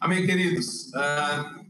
Amém, 0.00 0.24
queridos. 0.24 0.92
Uh, 0.94 1.64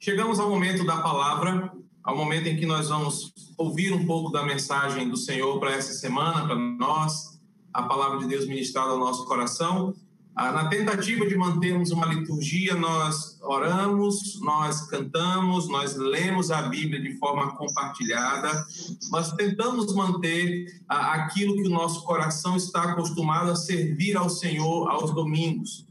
chegamos 0.00 0.40
ao 0.40 0.50
momento 0.50 0.84
da 0.84 0.96
palavra, 0.96 1.72
ao 2.02 2.16
momento 2.16 2.48
em 2.48 2.56
que 2.56 2.66
nós 2.66 2.88
vamos 2.88 3.32
ouvir 3.56 3.92
um 3.92 4.04
pouco 4.04 4.32
da 4.32 4.44
mensagem 4.44 5.08
do 5.08 5.16
Senhor 5.16 5.60
para 5.60 5.70
essa 5.70 5.92
semana, 5.92 6.44
para 6.44 6.56
nós, 6.56 7.40
a 7.72 7.84
palavra 7.84 8.18
de 8.18 8.26
Deus 8.26 8.48
ministrada 8.48 8.90
ao 8.90 8.98
nosso 8.98 9.24
coração. 9.26 9.94
Ah, 10.34 10.50
na 10.50 10.66
tentativa 10.66 11.24
de 11.26 11.36
mantermos 11.36 11.90
uma 11.90 12.06
liturgia, 12.06 12.74
nós 12.74 13.38
oramos, 13.42 14.40
nós 14.40 14.88
cantamos, 14.88 15.68
nós 15.68 15.94
lemos 15.94 16.50
a 16.50 16.62
Bíblia 16.62 17.00
de 17.00 17.18
forma 17.18 17.54
compartilhada, 17.54 18.66
nós 19.10 19.30
tentamos 19.34 19.94
manter 19.94 20.66
ah, 20.88 21.12
aquilo 21.12 21.54
que 21.56 21.68
o 21.68 21.70
nosso 21.70 22.02
coração 22.04 22.56
está 22.56 22.82
acostumado 22.82 23.50
a 23.50 23.56
servir 23.56 24.16
ao 24.16 24.30
Senhor 24.30 24.90
aos 24.90 25.14
domingos. 25.14 25.86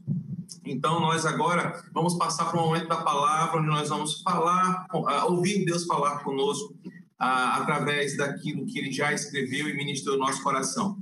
Então, 0.64 1.00
nós 1.00 1.26
agora 1.26 1.82
vamos 1.92 2.14
passar 2.14 2.46
para 2.46 2.60
o 2.60 2.64
momento 2.64 2.88
da 2.88 2.98
palavra, 2.98 3.58
onde 3.58 3.68
nós 3.68 3.88
vamos 3.88 4.22
falar, 4.22 4.86
ah, 4.90 5.26
ouvir 5.26 5.64
Deus 5.64 5.84
falar 5.84 6.20
conosco 6.20 6.74
através 7.18 8.16
daquilo 8.16 8.66
que 8.66 8.78
Ele 8.78 8.90
já 8.90 9.12
escreveu 9.12 9.68
e 9.68 9.76
ministrou 9.76 10.16
no 10.16 10.26
nosso 10.26 10.42
coração. 10.42 10.98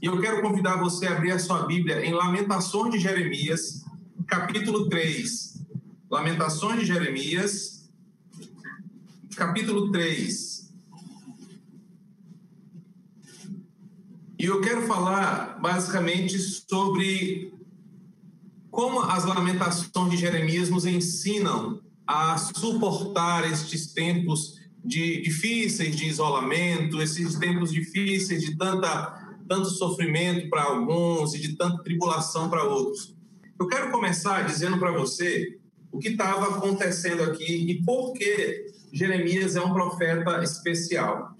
E 0.00 0.06
eu 0.06 0.20
quero 0.20 0.42
convidar 0.42 0.76
você 0.76 1.06
a 1.06 1.16
abrir 1.16 1.30
a 1.30 1.38
sua 1.38 1.64
Bíblia 1.64 2.04
em 2.04 2.12
Lamentações 2.12 2.92
de 2.92 2.98
Jeremias, 2.98 3.84
capítulo 4.26 4.88
3. 4.88 5.64
Lamentações 6.10 6.80
de 6.80 6.86
Jeremias, 6.86 7.88
capítulo 9.36 9.92
3. 9.92 10.72
E 14.38 14.44
eu 14.44 14.60
quero 14.60 14.82
falar 14.82 15.60
basicamente 15.60 16.36
sobre 16.38 17.54
como 18.72 19.00
as 19.00 19.26
lamentações 19.26 20.10
de 20.10 20.16
Jeremias 20.16 20.70
nos 20.70 20.86
ensinam 20.86 21.78
a 22.06 22.38
suportar 22.38 23.44
estes 23.52 23.92
tempos 23.92 24.58
de 24.82 25.20
difíceis 25.20 25.94
de 25.94 26.08
isolamento, 26.08 27.00
esses 27.02 27.38
tempos 27.38 27.70
difíceis 27.70 28.42
de 28.42 28.56
tanta 28.56 29.20
tanto 29.46 29.68
sofrimento 29.68 30.48
para 30.48 30.62
alguns 30.62 31.34
e 31.34 31.38
de 31.38 31.54
tanta 31.54 31.82
tribulação 31.82 32.48
para 32.48 32.64
outros. 32.64 33.14
Eu 33.60 33.66
quero 33.66 33.90
começar 33.90 34.46
dizendo 34.46 34.78
para 34.78 34.90
você 34.90 35.58
o 35.92 35.98
que 35.98 36.08
estava 36.08 36.56
acontecendo 36.56 37.24
aqui 37.24 37.70
e 37.70 37.82
por 37.84 38.14
que 38.14 38.72
Jeremias 38.90 39.54
é 39.54 39.60
um 39.60 39.74
profeta 39.74 40.42
especial. 40.42 41.36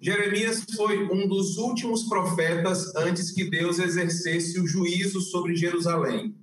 Jeremias 0.00 0.64
foi 0.76 1.02
um 1.12 1.26
dos 1.26 1.58
últimos 1.58 2.04
profetas 2.04 2.94
antes 2.94 3.32
que 3.32 3.50
Deus 3.50 3.80
exercesse 3.80 4.60
o 4.60 4.66
juízo 4.66 5.20
sobre 5.20 5.56
Jerusalém. 5.56 6.36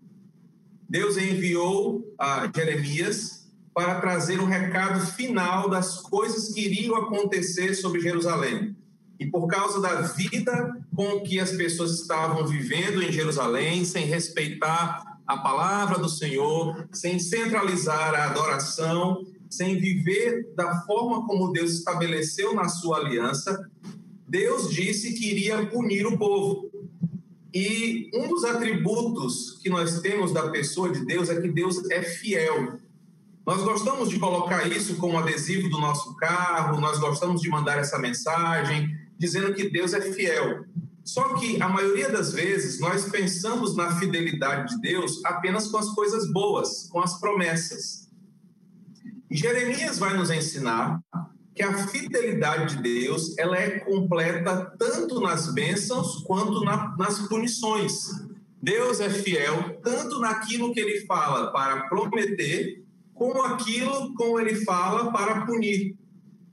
Deus 0.89 1.17
enviou 1.17 2.03
a 2.17 2.49
Jeremias 2.53 3.47
para 3.73 4.01
trazer 4.01 4.39
o 4.39 4.43
um 4.43 4.47
recado 4.47 5.05
final 5.05 5.69
das 5.69 6.01
coisas 6.01 6.51
que 6.51 6.61
iriam 6.61 6.95
acontecer 6.95 7.75
sobre 7.75 8.01
Jerusalém. 8.01 8.75
E 9.19 9.27
por 9.27 9.47
causa 9.47 9.79
da 9.79 10.01
vida 10.01 10.75
com 10.95 11.21
que 11.21 11.39
as 11.39 11.51
pessoas 11.51 11.91
estavam 11.99 12.47
vivendo 12.47 13.03
em 13.03 13.11
Jerusalém, 13.11 13.85
sem 13.85 14.05
respeitar 14.05 15.19
a 15.27 15.37
palavra 15.37 15.99
do 15.99 16.09
Senhor, 16.09 16.87
sem 16.91 17.19
centralizar 17.19 18.15
a 18.15 18.25
adoração, 18.25 19.25
sem 19.47 19.79
viver 19.79 20.51
da 20.55 20.81
forma 20.81 21.27
como 21.27 21.51
Deus 21.51 21.71
estabeleceu 21.71 22.55
na 22.55 22.67
sua 22.67 22.97
aliança, 22.97 23.69
Deus 24.27 24.69
disse 24.69 25.13
que 25.13 25.29
iria 25.29 25.65
punir 25.67 26.07
o 26.07 26.17
povo. 26.17 26.68
E 27.53 28.11
um 28.13 28.27
dos 28.27 28.43
atributos 28.43 29.59
que 29.61 29.69
nós 29.69 30.01
temos 30.01 30.31
da 30.31 30.49
pessoa 30.49 30.91
de 30.91 31.03
Deus 31.05 31.29
é 31.29 31.41
que 31.41 31.47
Deus 31.47 31.89
é 31.89 32.01
fiel. 32.01 32.79
Nós 33.45 33.63
gostamos 33.63 34.09
de 34.09 34.19
colocar 34.19 34.67
isso 34.67 34.97
como 34.97 35.17
adesivo 35.17 35.69
do 35.69 35.79
nosso 35.79 36.15
carro, 36.17 36.79
nós 36.79 36.99
gostamos 36.99 37.41
de 37.41 37.49
mandar 37.49 37.79
essa 37.79 37.97
mensagem, 37.97 38.95
dizendo 39.17 39.53
que 39.53 39.69
Deus 39.69 39.93
é 39.93 40.01
fiel. 40.01 40.65
Só 41.03 41.33
que 41.35 41.59
a 41.59 41.67
maioria 41.67 42.09
das 42.09 42.31
vezes 42.31 42.79
nós 42.79 43.09
pensamos 43.09 43.75
na 43.75 43.97
fidelidade 43.97 44.75
de 44.75 44.81
Deus 44.81 45.25
apenas 45.25 45.67
com 45.67 45.77
as 45.77 45.89
coisas 45.89 46.31
boas, 46.31 46.87
com 46.91 47.01
as 47.01 47.19
promessas. 47.19 48.07
Jeremias 49.31 49.97
vai 49.97 50.15
nos 50.15 50.29
ensinar 50.29 51.01
que 51.55 51.63
a 51.63 51.87
fidelidade 51.87 52.77
de 52.77 52.83
Deus 52.83 53.37
ela 53.37 53.57
é 53.57 53.79
completa 53.79 54.73
tanto 54.77 55.19
nas 55.19 55.53
bênçãos 55.53 56.23
quanto 56.23 56.63
na, 56.63 56.95
nas 56.97 57.19
punições. 57.27 58.09
Deus 58.61 58.99
é 58.99 59.09
fiel 59.09 59.79
tanto 59.81 60.19
naquilo 60.19 60.73
que 60.73 60.79
ele 60.79 61.05
fala 61.05 61.51
para 61.51 61.87
prometer, 61.87 62.83
como 63.13 63.41
aquilo 63.41 64.13
como 64.15 64.39
ele 64.39 64.63
fala 64.63 65.11
para 65.11 65.45
punir. 65.45 65.95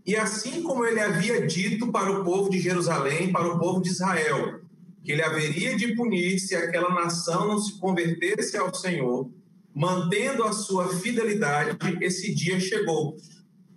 E 0.05 0.15
assim 0.15 0.63
como 0.63 0.85
ele 0.85 1.01
havia 1.01 1.47
dito 1.47 1.91
para 1.91 2.11
o 2.11 2.25
povo 2.25 2.49
de 2.49 2.61
Jerusalém, 2.61 3.33
para 3.33 3.49
o 3.49 3.59
povo 3.59 3.83
de 3.83 3.89
Israel, 3.89 4.61
que 5.05 5.13
ele 5.13 5.23
haveria 5.23 5.77
de 5.77 5.95
punir 5.95 6.39
se 6.39 6.55
aquela 6.55 6.95
nação 6.95 7.49
não 7.49 7.59
se 7.59 7.79
convertesse 7.79 8.57
ao 8.57 8.73
Senhor, 8.73 9.29
mantendo 9.75 10.45
a 10.45 10.53
sua 10.53 10.89
fidelidade, 10.97 11.77
esse 12.01 12.35
dia 12.35 12.59
chegou. 12.59 13.17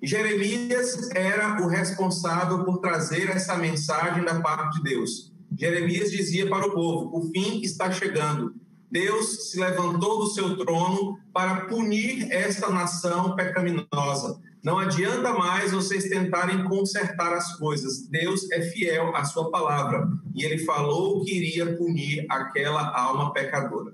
Jeremias 0.01 1.09
era 1.13 1.61
o 1.61 1.67
responsável 1.67 2.63
por 2.63 2.79
trazer 2.79 3.29
essa 3.29 3.55
mensagem 3.57 4.23
da 4.23 4.39
parte 4.39 4.77
de 4.77 4.83
Deus. 4.83 5.33
Jeremias 5.57 6.11
dizia 6.11 6.49
para 6.49 6.67
o 6.67 6.71
povo: 6.71 7.17
o 7.17 7.31
fim 7.31 7.61
está 7.61 7.91
chegando. 7.91 8.53
Deus 8.91 9.51
se 9.51 9.59
levantou 9.59 10.19
do 10.19 10.27
seu 10.27 10.57
trono 10.57 11.19
para 11.31 11.67
punir 11.67 12.31
esta 12.31 12.69
nação 12.69 13.35
pecaminosa. 13.35 14.41
Não 14.63 14.79
adianta 14.79 15.33
mais 15.33 15.71
vocês 15.71 16.05
tentarem 16.05 16.63
consertar 16.65 17.33
as 17.33 17.55
coisas. 17.57 18.07
Deus 18.07 18.49
é 18.51 18.61
fiel 18.61 19.15
à 19.15 19.23
sua 19.23 19.51
palavra 19.51 20.07
e 20.33 20.43
ele 20.43 20.65
falou 20.65 21.23
que 21.23 21.35
iria 21.35 21.77
punir 21.77 22.25
aquela 22.29 22.97
alma 22.97 23.31
pecadora. 23.31 23.93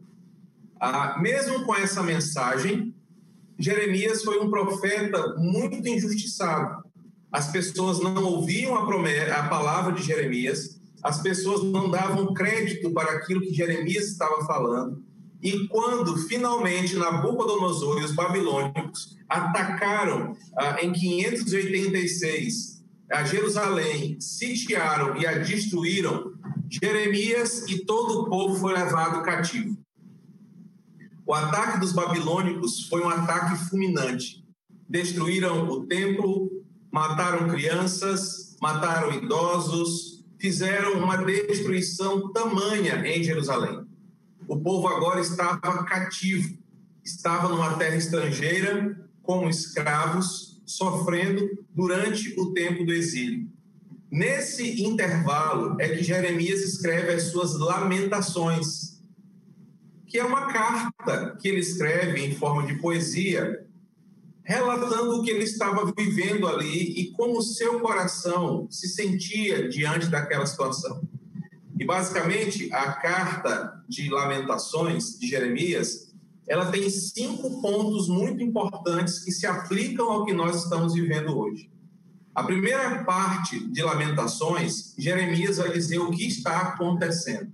Ah, 0.79 1.19
mesmo 1.19 1.66
com 1.66 1.75
essa 1.75 2.01
mensagem, 2.01 2.95
Jeremias 3.57 4.23
foi 4.23 4.39
um 4.39 4.49
profeta 4.49 5.35
muito 5.38 5.88
injustiçado. 5.88 6.83
As 7.31 7.51
pessoas 7.51 7.99
não 7.99 8.23
ouviam 8.23 8.75
a, 8.75 8.85
promessa, 8.85 9.35
a 9.35 9.47
palavra 9.47 9.93
de 9.93 10.03
Jeremias, 10.03 10.79
as 11.03 11.21
pessoas 11.21 11.63
não 11.63 11.89
davam 11.89 12.33
crédito 12.33 12.91
para 12.91 13.11
aquilo 13.11 13.41
que 13.41 13.53
Jeremias 13.53 14.05
estava 14.05 14.45
falando. 14.45 15.03
E 15.41 15.67
quando 15.67 16.17
finalmente 16.17 16.95
Nabucodonosor 16.95 18.01
e 18.01 18.05
os 18.05 18.13
babilônicos 18.13 19.16
atacaram 19.29 20.35
ah, 20.57 20.77
em 20.81 20.91
586 20.91 22.83
a 23.11 23.23
Jerusalém, 23.23 24.19
sitiaram 24.19 25.16
e 25.17 25.27
a 25.27 25.37
destruíram, 25.37 26.33
Jeremias 26.67 27.63
e 27.67 27.85
todo 27.85 28.22
o 28.22 28.29
povo 28.29 28.55
foi 28.55 28.73
levado 28.73 29.22
cativo. 29.23 29.77
O 31.25 31.33
ataque 31.33 31.79
dos 31.79 31.91
babilônicos 31.91 32.87
foi 32.87 33.01
um 33.01 33.09
ataque 33.09 33.57
fulminante. 33.67 34.45
Destruíram 34.87 35.67
o 35.67 35.87
templo, 35.87 36.51
mataram 36.91 37.49
crianças, 37.49 38.55
mataram 38.61 39.11
idosos, 39.11 40.23
fizeram 40.39 41.03
uma 41.03 41.17
destruição 41.17 42.31
tamanha 42.31 43.05
em 43.07 43.23
Jerusalém. 43.23 43.85
O 44.47 44.59
povo 44.59 44.87
agora 44.87 45.19
estava 45.19 45.83
cativo, 45.85 46.55
estava 47.03 47.49
numa 47.49 47.75
terra 47.75 47.95
estrangeira, 47.95 48.95
como 49.23 49.49
escravos, 49.49 50.61
sofrendo 50.63 51.49
durante 51.73 52.39
o 52.39 52.53
tempo 52.53 52.85
do 52.85 52.93
exílio. 52.93 53.49
Nesse 54.11 54.83
intervalo 54.83 55.75
é 55.81 55.89
que 55.89 56.03
Jeremias 56.03 56.61
escreve 56.61 57.13
as 57.13 57.23
suas 57.23 57.57
lamentações, 57.57 58.94
que 60.15 60.19
é 60.19 60.23
uma 60.23 60.47
carta 60.47 61.35
que 61.41 61.49
ele 61.49 61.59
escreve 61.59 62.25
em 62.25 62.34
forma 62.34 62.66
de 62.66 62.75
poesia, 62.75 63.67
relatando 64.45 65.19
o 65.19 65.22
que 65.22 65.29
ele 65.29 65.43
estava 65.43 65.91
vivendo 65.91 66.47
ali 66.47 67.01
e 67.01 67.11
como 67.11 67.41
seu 67.41 67.81
coração 67.81 68.66
se 68.72 68.87
sentia 68.87 69.67
diante 69.67 70.07
daquela 70.07 70.45
situação. 70.45 71.05
E 71.78 71.84
basicamente 71.84 72.73
a 72.73 72.93
carta 72.93 73.84
de 73.90 74.09
Lamentações 74.09 75.19
de 75.19 75.28
Jeremias, 75.28 76.13
ela 76.47 76.72
tem 76.72 76.90
cinco 76.90 77.61
pontos 77.61 78.07
muito 78.07 78.41
importantes 78.41 79.19
que 79.19 79.34
se 79.34 79.45
aplicam 79.45 80.09
ao 80.09 80.25
que 80.25 80.31
nós 80.31 80.63
estamos 80.63 80.93
vivendo 80.93 81.37
hoje. 81.37 81.69
A 82.34 82.41
primeira 82.41 83.03
parte 83.03 83.59
de 83.67 83.84
Lamentações, 83.84 84.95
Jeremias 84.97 85.57
vai 85.57 85.73
dizer 85.73 85.99
o 85.99 86.09
que 86.09 86.25
está 86.25 86.61
acontecendo. 86.61 87.51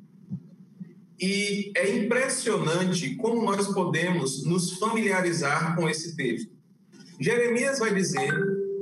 E 1.22 1.72
é 1.76 1.98
impressionante 1.98 3.16
como 3.16 3.44
nós 3.44 3.68
podemos 3.68 4.44
nos 4.44 4.74
familiarizar 4.80 5.76
com 5.76 5.88
esse 5.88 6.16
texto. 6.16 6.52
Jeremias 7.20 7.78
vai 7.78 7.94
dizer 7.94 8.34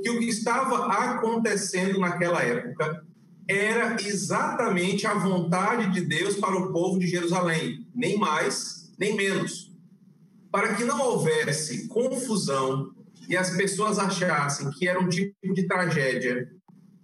que 0.02 0.08
o 0.08 0.18
que 0.18 0.28
estava 0.30 0.86
acontecendo 0.86 2.00
naquela 2.00 2.42
época 2.42 3.04
era 3.46 3.96
exatamente 4.00 5.06
a 5.06 5.12
vontade 5.14 5.92
de 5.92 6.00
Deus 6.00 6.36
para 6.36 6.56
o 6.56 6.72
povo 6.72 6.98
de 6.98 7.06
Jerusalém, 7.06 7.86
nem 7.94 8.16
mais, 8.16 8.90
nem 8.98 9.14
menos. 9.14 9.70
para 10.50 10.74
que 10.74 10.84
não 10.84 11.00
houvesse 11.00 11.86
confusão 11.86 12.92
e 13.28 13.36
as 13.36 13.50
pessoas 13.50 13.98
achassem 13.98 14.68
que 14.70 14.88
era 14.88 14.98
um 14.98 15.08
tipo 15.08 15.54
de 15.54 15.66
tragédia, 15.66 16.48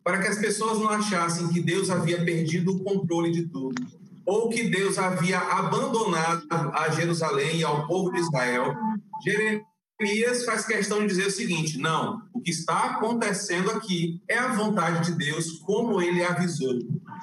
para 0.03 0.21
que 0.21 0.27
as 0.27 0.39
pessoas 0.39 0.79
não 0.79 0.89
achassem 0.89 1.49
que 1.49 1.61
Deus 1.61 1.89
havia 1.89 2.25
perdido 2.25 2.73
o 2.73 2.83
controle 2.83 3.31
de 3.31 3.49
tudo, 3.49 3.87
ou 4.27 4.49
que 4.49 4.65
Deus 4.65 4.99
havia 4.99 5.39
abandonado 5.39 6.47
a 6.51 6.91
Jerusalém 6.91 7.59
e 7.59 7.65
ao 7.65 7.87
povo 7.87 8.11
de 8.13 8.21
Israel, 8.21 8.75
Jeremias 9.25 10.45
faz 10.45 10.67
questão 10.67 11.01
de 11.01 11.07
dizer 11.07 11.29
o 11.29 11.31
seguinte: 11.31 11.79
não, 11.79 12.21
o 12.35 12.41
que 12.41 12.51
está 12.51 12.91
acontecendo 12.91 13.71
aqui 13.71 14.21
é 14.29 14.37
a 14.37 14.53
vontade 14.53 15.07
de 15.07 15.17
Deus, 15.17 15.53
como 15.61 16.03
ele 16.03 16.25
avisou. 16.25 16.79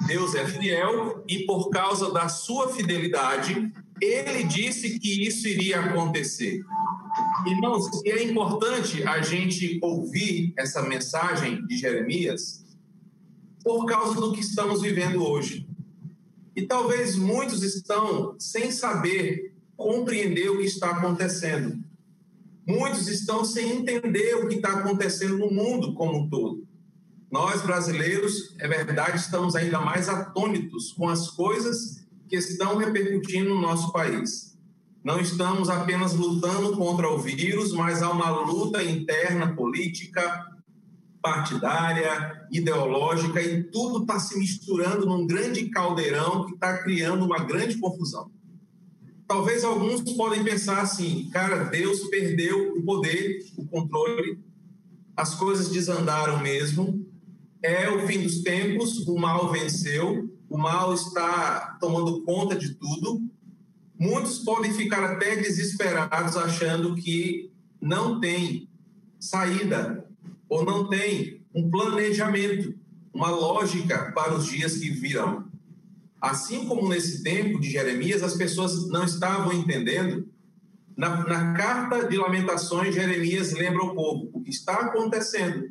Deus 0.06 0.34
é 0.34 0.46
fiel 0.46 1.22
e, 1.28 1.46
por 1.46 1.70
causa 1.70 2.10
da 2.12 2.28
sua 2.28 2.68
fidelidade, 2.70 3.72
ele 4.00 4.42
disse 4.44 4.98
que 4.98 5.26
isso 5.26 5.46
iria 5.46 5.80
acontecer. 5.80 6.62
Irmãos, 7.46 7.86
e 8.04 8.10
é 8.10 8.24
importante 8.24 9.02
a 9.04 9.20
gente 9.20 9.78
ouvir 9.82 10.52
essa 10.58 10.82
mensagem 10.82 11.64
de 11.66 11.76
Jeremias 11.76 12.64
por 13.62 13.86
causa 13.86 14.20
do 14.20 14.32
que 14.32 14.40
estamos 14.40 14.82
vivendo 14.82 15.24
hoje. 15.24 15.66
E 16.56 16.62
talvez 16.62 17.16
muitos 17.16 17.62
estão 17.62 18.36
sem 18.38 18.70
saber 18.70 19.54
compreender 19.76 20.50
o 20.50 20.58
que 20.58 20.64
está 20.64 20.90
acontecendo. 20.90 21.82
Muitos 22.66 23.08
estão 23.08 23.44
sem 23.44 23.78
entender 23.78 24.36
o 24.36 24.48
que 24.48 24.56
está 24.56 24.70
acontecendo 24.70 25.38
no 25.38 25.50
mundo 25.50 25.94
como 25.94 26.18
um 26.18 26.28
todo. 26.28 26.66
Nós, 27.30 27.62
brasileiros, 27.62 28.54
é 28.60 28.68
verdade, 28.68 29.18
estamos 29.18 29.56
ainda 29.56 29.80
mais 29.80 30.08
atônitos 30.08 30.92
com 30.92 31.08
as 31.08 31.30
coisas 31.30 32.06
que 32.28 32.36
estão 32.36 32.76
repercutindo 32.76 33.50
no 33.50 33.60
nosso 33.60 33.92
país. 33.92 34.56
Não 35.02 35.20
estamos 35.20 35.68
apenas 35.68 36.14
lutando 36.14 36.76
contra 36.76 37.10
o 37.10 37.18
vírus, 37.18 37.72
mas 37.72 38.02
há 38.02 38.10
uma 38.10 38.30
luta 38.30 38.82
interna 38.82 39.54
política, 39.54 40.46
partidária, 41.24 42.46
ideológica, 42.52 43.40
e 43.40 43.62
tudo 43.62 44.02
está 44.02 44.20
se 44.20 44.38
misturando 44.38 45.06
num 45.06 45.26
grande 45.26 45.70
caldeirão 45.70 46.44
que 46.44 46.52
está 46.52 46.82
criando 46.82 47.24
uma 47.24 47.42
grande 47.42 47.78
confusão. 47.78 48.30
Talvez 49.26 49.64
alguns 49.64 50.02
podem 50.02 50.44
pensar 50.44 50.82
assim, 50.82 51.30
cara, 51.30 51.64
Deus 51.64 52.08
perdeu 52.08 52.76
o 52.76 52.82
poder, 52.82 53.38
o 53.56 53.66
controle, 53.66 54.38
as 55.16 55.34
coisas 55.34 55.70
desandaram 55.70 56.42
mesmo, 56.42 57.10
é 57.62 57.88
o 57.88 58.06
fim 58.06 58.22
dos 58.22 58.42
tempos, 58.42 59.08
o 59.08 59.16
mal 59.16 59.50
venceu, 59.50 60.30
o 60.50 60.58
mal 60.58 60.92
está 60.92 61.78
tomando 61.80 62.20
conta 62.20 62.54
de 62.54 62.74
tudo. 62.74 63.22
Muitos 63.98 64.40
podem 64.40 64.74
ficar 64.74 65.02
até 65.02 65.36
desesperados 65.36 66.36
achando 66.36 66.94
que 66.94 67.50
não 67.80 68.20
tem 68.20 68.68
saída 69.18 70.04
ou 70.48 70.64
não 70.64 70.88
tem 70.88 71.42
um 71.54 71.70
planejamento, 71.70 72.74
uma 73.12 73.30
lógica 73.30 74.12
para 74.12 74.34
os 74.34 74.46
dias 74.46 74.76
que 74.76 74.90
virão. 74.90 75.46
Assim 76.20 76.66
como 76.66 76.88
nesse 76.88 77.22
tempo 77.22 77.60
de 77.60 77.70
Jeremias, 77.70 78.22
as 78.22 78.34
pessoas 78.34 78.88
não 78.88 79.04
estavam 79.04 79.52
entendendo. 79.52 80.28
Na, 80.96 81.24
na 81.24 81.52
carta 81.54 82.08
de 82.08 82.16
Lamentações, 82.16 82.94
Jeremias 82.94 83.52
lembra 83.52 83.84
o 83.84 83.94
povo: 83.94 84.30
o 84.32 84.40
que 84.40 84.50
está 84.50 84.74
acontecendo 84.74 85.70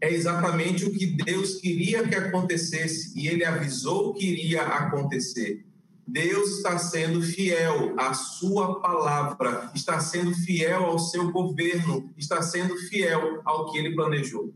é 0.00 0.12
exatamente 0.12 0.84
o 0.84 0.92
que 0.92 1.06
Deus 1.06 1.56
queria 1.56 2.06
que 2.06 2.14
acontecesse 2.14 3.18
e 3.18 3.26
ele 3.26 3.44
avisou 3.44 4.14
que 4.14 4.26
iria 4.26 4.62
acontecer. 4.62 5.66
Deus 6.10 6.56
está 6.56 6.78
sendo 6.78 7.20
fiel 7.20 7.92
à 7.98 8.14
sua 8.14 8.80
palavra, 8.80 9.70
está 9.74 10.00
sendo 10.00 10.34
fiel 10.34 10.86
ao 10.86 10.98
seu 10.98 11.30
governo, 11.30 12.10
está 12.16 12.40
sendo 12.40 12.74
fiel 12.88 13.42
ao 13.44 13.70
que 13.70 13.76
ele 13.76 13.94
planejou. 13.94 14.54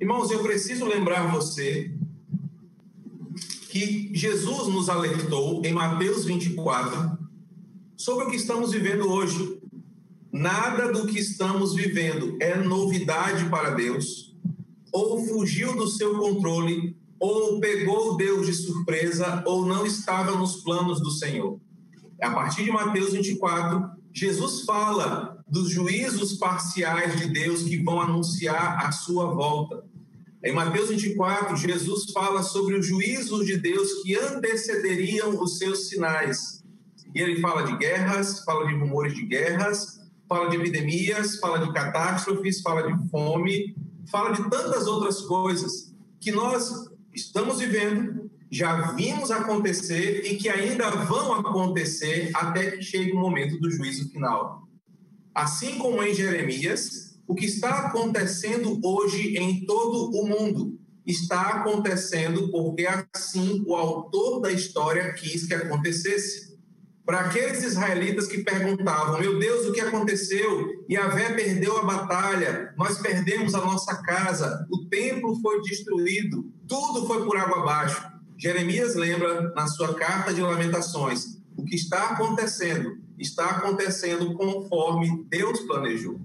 Irmãos, 0.00 0.28
eu 0.32 0.42
preciso 0.42 0.84
lembrar 0.84 1.32
você 1.32 1.94
que 3.70 4.10
Jesus 4.12 4.66
nos 4.66 4.88
alertou 4.88 5.64
em 5.64 5.72
Mateus 5.72 6.24
24 6.24 7.16
sobre 7.96 8.24
o 8.24 8.30
que 8.30 8.36
estamos 8.36 8.72
vivendo 8.72 9.08
hoje. 9.08 9.60
Nada 10.32 10.90
do 10.90 11.06
que 11.06 11.20
estamos 11.20 11.76
vivendo 11.76 12.36
é 12.40 12.56
novidade 12.56 13.48
para 13.48 13.70
Deus, 13.70 14.36
ou 14.92 15.24
fugiu 15.28 15.76
do 15.76 15.86
seu 15.86 16.18
controle, 16.18 16.96
ou 17.18 17.60
pegou 17.60 18.16
Deus 18.16 18.46
de 18.46 18.54
surpresa, 18.54 19.42
ou 19.46 19.64
não 19.64 19.86
estava 19.86 20.32
nos 20.32 20.56
planos 20.62 21.00
do 21.00 21.10
Senhor. 21.10 21.58
A 22.20 22.30
partir 22.30 22.64
de 22.64 22.70
Mateus 22.70 23.12
24, 23.12 23.90
Jesus 24.12 24.62
fala 24.62 25.36
dos 25.46 25.70
juízos 25.70 26.34
parciais 26.34 27.18
de 27.18 27.28
Deus 27.28 27.62
que 27.62 27.82
vão 27.82 28.00
anunciar 28.00 28.86
a 28.86 28.90
sua 28.90 29.26
volta. 29.26 29.84
Em 30.42 30.52
Mateus 30.52 30.88
24, 30.88 31.56
Jesus 31.56 32.10
fala 32.12 32.42
sobre 32.42 32.74
os 32.78 32.86
juízos 32.86 33.46
de 33.46 33.56
Deus 33.58 34.02
que 34.02 34.14
antecederiam 34.14 35.42
os 35.42 35.58
seus 35.58 35.88
sinais. 35.88 36.62
E 37.14 37.20
ele 37.20 37.40
fala 37.40 37.62
de 37.62 37.76
guerras, 37.76 38.44
fala 38.44 38.66
de 38.66 38.74
rumores 38.74 39.14
de 39.14 39.24
guerras, 39.24 40.00
fala 40.28 40.48
de 40.48 40.56
epidemias, 40.56 41.38
fala 41.38 41.58
de 41.58 41.72
catástrofes, 41.72 42.60
fala 42.60 42.82
de 42.82 43.08
fome, 43.10 43.76
fala 44.10 44.32
de 44.32 44.48
tantas 44.48 44.86
outras 44.86 45.20
coisas 45.22 45.94
que 46.20 46.32
nós 46.32 46.90
estamos 47.16 47.58
vivendo, 47.58 48.30
já 48.50 48.92
vimos 48.92 49.30
acontecer 49.30 50.24
e 50.24 50.36
que 50.36 50.48
ainda 50.48 50.90
vão 50.90 51.32
acontecer 51.32 52.30
até 52.34 52.72
que 52.72 52.82
chegue 52.82 53.12
o 53.12 53.18
momento 53.18 53.58
do 53.58 53.70
juízo 53.70 54.10
final. 54.10 54.68
Assim 55.34 55.78
como 55.78 56.02
em 56.02 56.14
Jeremias, 56.14 57.18
o 57.26 57.34
que 57.34 57.46
está 57.46 57.86
acontecendo 57.86 58.78
hoje 58.84 59.36
em 59.36 59.64
todo 59.64 60.10
o 60.16 60.28
mundo 60.28 60.78
está 61.06 61.60
acontecendo 61.60 62.50
porque 62.50 62.86
assim 63.14 63.64
o 63.66 63.74
autor 63.74 64.40
da 64.40 64.52
história 64.52 65.12
quis 65.14 65.46
que 65.46 65.54
acontecesse. 65.54 66.54
Para 67.04 67.20
aqueles 67.20 67.62
israelitas 67.62 68.26
que 68.26 68.42
perguntavam: 68.42 69.20
Meu 69.20 69.38
Deus, 69.38 69.66
o 69.66 69.72
que 69.72 69.80
aconteceu? 69.80 70.84
Yahvé 70.90 71.34
perdeu 71.34 71.78
a 71.78 71.84
batalha, 71.84 72.74
nós 72.76 72.98
perdemos 72.98 73.54
a 73.54 73.64
nossa 73.64 74.02
casa, 74.02 74.66
o 74.70 74.86
templo 74.88 75.40
foi 75.40 75.62
destruído, 75.62 76.52
tudo 76.68 77.06
foi 77.06 77.24
por 77.24 77.36
água 77.36 77.60
abaixo. 77.60 78.04
Jeremias 78.36 78.94
lembra 78.94 79.52
na 79.54 79.66
sua 79.66 79.94
carta 79.94 80.32
de 80.32 80.42
Lamentações: 80.42 81.38
o 81.56 81.64
que 81.64 81.74
está 81.74 82.10
acontecendo 82.10 82.98
está 83.18 83.46
acontecendo 83.46 84.34
conforme 84.34 85.24
Deus 85.28 85.60
planejou. 85.60 86.20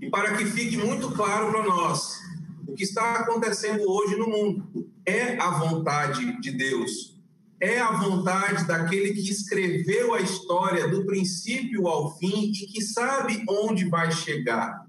E 0.00 0.08
para 0.08 0.36
que 0.36 0.46
fique 0.46 0.76
muito 0.76 1.10
claro 1.10 1.50
para 1.50 1.64
nós, 1.64 2.18
o 2.66 2.72
que 2.74 2.84
está 2.84 3.16
acontecendo 3.16 3.90
hoje 3.90 4.16
no 4.16 4.28
mundo 4.28 4.88
é 5.04 5.38
a 5.38 5.50
vontade 5.50 6.40
de 6.40 6.50
Deus, 6.50 7.18
é 7.60 7.78
a 7.78 7.92
vontade 7.92 8.66
daquele 8.66 9.12
que 9.12 9.30
escreveu 9.30 10.14
a 10.14 10.20
história 10.20 10.88
do 10.88 11.04
princípio 11.04 11.86
ao 11.88 12.16
fim 12.18 12.52
e 12.52 12.66
que 12.66 12.82
sabe 12.82 13.44
onde 13.48 13.88
vai 13.88 14.10
chegar. 14.12 14.86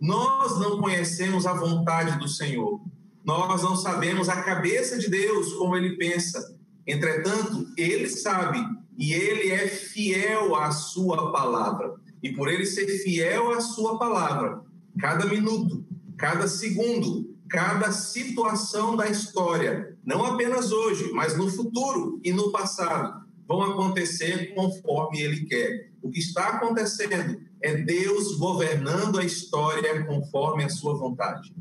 Nós 0.00 0.58
não 0.58 0.80
conhecemos 0.80 1.46
a 1.46 1.54
vontade 1.54 2.18
do 2.18 2.28
Senhor, 2.28 2.80
nós 3.28 3.62
não 3.62 3.76
sabemos 3.76 4.30
a 4.30 4.40
cabeça 4.40 4.96
de 4.96 5.10
Deus, 5.10 5.52
como 5.52 5.76
ele 5.76 5.98
pensa. 5.98 6.56
Entretanto, 6.86 7.66
ele 7.76 8.08
sabe 8.08 8.58
e 8.96 9.12
ele 9.12 9.50
é 9.50 9.68
fiel 9.68 10.56
à 10.56 10.70
sua 10.70 11.30
palavra. 11.30 11.96
E 12.22 12.32
por 12.32 12.48
ele 12.48 12.64
ser 12.64 12.86
fiel 13.02 13.52
à 13.52 13.60
sua 13.60 13.98
palavra, 13.98 14.62
cada 14.98 15.26
minuto, 15.26 15.84
cada 16.16 16.48
segundo, 16.48 17.36
cada 17.50 17.92
situação 17.92 18.96
da 18.96 19.06
história, 19.08 19.94
não 20.02 20.24
apenas 20.24 20.72
hoje, 20.72 21.10
mas 21.12 21.36
no 21.36 21.50
futuro 21.50 22.18
e 22.24 22.32
no 22.32 22.50
passado, 22.50 23.26
vão 23.46 23.60
acontecer 23.60 24.54
conforme 24.54 25.20
ele 25.20 25.44
quer. 25.44 25.90
O 26.00 26.10
que 26.10 26.18
está 26.18 26.48
acontecendo 26.48 27.42
é 27.60 27.74
Deus 27.76 28.38
governando 28.38 29.18
a 29.18 29.24
história 29.24 30.02
conforme 30.06 30.64
a 30.64 30.70
sua 30.70 30.94
vontade. 30.94 31.52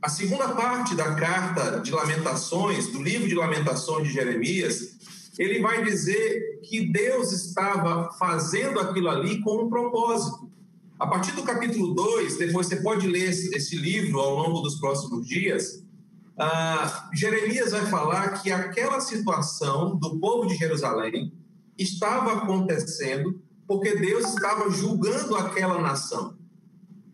A 0.00 0.08
segunda 0.08 0.48
parte 0.50 0.94
da 0.94 1.16
carta 1.16 1.80
de 1.80 1.90
Lamentações, 1.90 2.86
do 2.86 3.02
livro 3.02 3.26
de 3.26 3.34
Lamentações 3.34 4.06
de 4.06 4.14
Jeremias, 4.14 4.96
ele 5.36 5.60
vai 5.60 5.84
dizer 5.84 6.60
que 6.62 6.86
Deus 6.86 7.32
estava 7.32 8.12
fazendo 8.12 8.78
aquilo 8.78 9.08
ali 9.08 9.40
com 9.40 9.64
um 9.64 9.68
propósito. 9.68 10.48
A 11.00 11.06
partir 11.06 11.32
do 11.32 11.42
capítulo 11.42 11.94
2, 11.94 12.38
depois 12.38 12.68
você 12.68 12.76
pode 12.76 13.08
ler 13.08 13.28
esse 13.28 13.76
livro 13.76 14.20
ao 14.20 14.36
longo 14.36 14.60
dos 14.60 14.76
próximos 14.76 15.26
dias, 15.26 15.84
uh, 16.36 17.16
Jeremias 17.16 17.72
vai 17.72 17.86
falar 17.86 18.40
que 18.40 18.52
aquela 18.52 19.00
situação 19.00 19.96
do 19.96 20.18
povo 20.20 20.46
de 20.46 20.54
Jerusalém 20.54 21.32
estava 21.76 22.34
acontecendo 22.34 23.40
porque 23.66 23.96
Deus 23.96 24.28
estava 24.28 24.70
julgando 24.70 25.34
aquela 25.36 25.80
nação. 25.80 26.36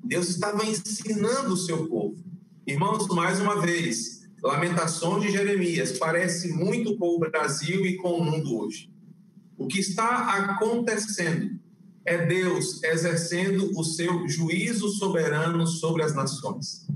Deus 0.03 0.29
estava 0.29 0.65
ensinando 0.67 1.55
o 1.55 1.57
seu 1.57 1.89
povo. 1.89 2.34
Irmãos, 2.67 3.07
mais 3.09 3.41
uma 3.41 3.61
vez, 3.61 4.23
Lamentações 4.43 5.23
de 5.23 5.31
Jeremias 5.31 5.99
parece 5.99 6.49
muito 6.49 6.97
com 6.97 7.09
o 7.09 7.19
Brasil 7.19 7.85
e 7.85 7.99
com 7.99 8.15
o 8.15 8.25
mundo 8.25 8.59
hoje. 8.59 8.91
O 9.59 9.67
que 9.67 9.79
está 9.79 10.35
acontecendo 10.35 11.61
é 12.07 12.25
Deus 12.25 12.83
exercendo 12.83 13.71
o 13.79 13.85
seu 13.85 14.27
juízo 14.27 14.89
soberano 14.89 15.67
sobre 15.67 16.03
as 16.03 16.15
nações. 16.15 16.87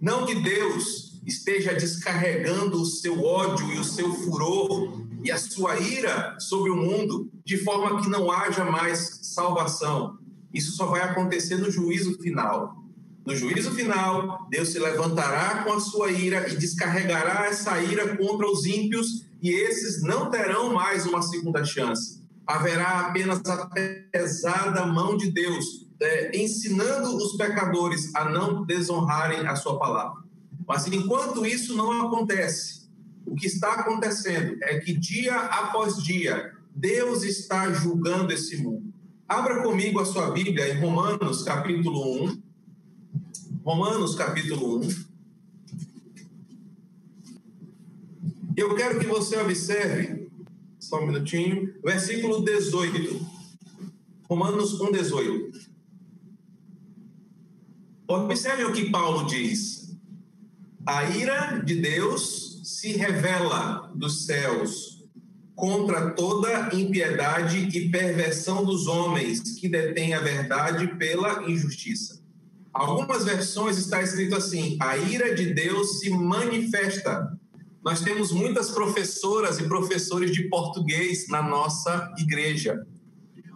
Não 0.00 0.24
que 0.24 0.36
Deus 0.36 1.20
esteja 1.26 1.74
descarregando 1.74 2.80
o 2.80 2.86
seu 2.86 3.24
ódio 3.24 3.72
e 3.72 3.80
o 3.80 3.84
seu 3.84 4.14
furor 4.14 5.04
e 5.24 5.32
a 5.32 5.38
sua 5.38 5.80
ira 5.80 6.38
sobre 6.38 6.70
o 6.70 6.76
mundo 6.76 7.28
de 7.44 7.56
forma 7.56 8.00
que 8.00 8.08
não 8.08 8.30
haja 8.30 8.64
mais 8.64 9.18
salvação. 9.22 10.16
Isso 10.54 10.76
só 10.76 10.86
vai 10.86 11.00
acontecer 11.00 11.56
no 11.56 11.72
juízo 11.72 12.16
final. 12.18 12.81
No 13.24 13.36
juízo 13.36 13.70
final, 13.70 14.46
Deus 14.50 14.70
se 14.70 14.80
levantará 14.80 15.62
com 15.62 15.72
a 15.72 15.80
sua 15.80 16.10
ira 16.10 16.48
e 16.48 16.56
descarregará 16.56 17.46
essa 17.46 17.80
ira 17.80 18.16
contra 18.16 18.50
os 18.50 18.66
ímpios, 18.66 19.26
e 19.40 19.50
esses 19.50 20.02
não 20.02 20.28
terão 20.28 20.72
mais 20.72 21.06
uma 21.06 21.22
segunda 21.22 21.64
chance. 21.64 22.20
Haverá 22.44 23.00
apenas 23.00 23.40
a 23.46 23.70
pesada 24.10 24.84
mão 24.86 25.16
de 25.16 25.30
Deus, 25.30 25.86
é, 26.00 26.36
ensinando 26.36 27.16
os 27.16 27.36
pecadores 27.36 28.12
a 28.14 28.28
não 28.28 28.64
desonrarem 28.64 29.46
a 29.46 29.54
sua 29.54 29.78
palavra. 29.78 30.22
Mas 30.66 30.86
enquanto 30.88 31.46
isso 31.46 31.76
não 31.76 32.06
acontece, 32.06 32.88
o 33.24 33.36
que 33.36 33.46
está 33.46 33.72
acontecendo 33.74 34.56
é 34.62 34.80
que 34.80 34.92
dia 34.92 35.36
após 35.36 36.02
dia, 36.02 36.52
Deus 36.74 37.22
está 37.22 37.72
julgando 37.72 38.32
esse 38.32 38.56
mundo. 38.56 38.92
Abra 39.28 39.62
comigo 39.62 40.00
a 40.00 40.04
sua 40.04 40.30
Bíblia 40.30 40.74
em 40.74 40.80
Romanos, 40.80 41.42
capítulo 41.42 42.24
1. 42.24 42.42
Romanos 43.64 44.16
capítulo 44.16 44.80
1. 44.80 44.88
Eu 48.56 48.74
quero 48.74 48.98
que 48.98 49.06
você 49.06 49.36
observe, 49.36 50.28
só 50.80 51.00
um 51.00 51.06
minutinho, 51.06 51.72
versículo 51.80 52.44
18. 52.44 53.24
Romanos 54.28 54.80
1, 54.80 54.90
18. 54.90 55.60
Observe 58.08 58.64
o 58.64 58.72
que 58.72 58.90
Paulo 58.90 59.28
diz. 59.28 59.96
A 60.84 61.04
ira 61.16 61.58
de 61.58 61.76
Deus 61.76 62.60
se 62.64 62.94
revela 62.94 63.92
dos 63.94 64.26
céus 64.26 65.04
contra 65.54 66.10
toda 66.10 66.74
impiedade 66.74 67.68
e 67.78 67.88
perversão 67.90 68.64
dos 68.64 68.88
homens 68.88 69.40
que 69.60 69.68
detêm 69.68 70.14
a 70.14 70.20
verdade 70.20 70.88
pela 70.96 71.48
injustiça. 71.48 72.11
Algumas 72.72 73.24
versões 73.24 73.76
está 73.76 74.02
escrito 74.02 74.34
assim: 74.34 74.78
a 74.80 74.96
ira 74.96 75.34
de 75.34 75.52
Deus 75.52 76.00
se 76.00 76.10
manifesta. 76.10 77.38
Nós 77.84 78.00
temos 78.00 78.32
muitas 78.32 78.70
professoras 78.70 79.58
e 79.58 79.64
professores 79.64 80.30
de 80.30 80.48
português 80.48 81.28
na 81.28 81.42
nossa 81.42 82.12
igreja. 82.16 82.86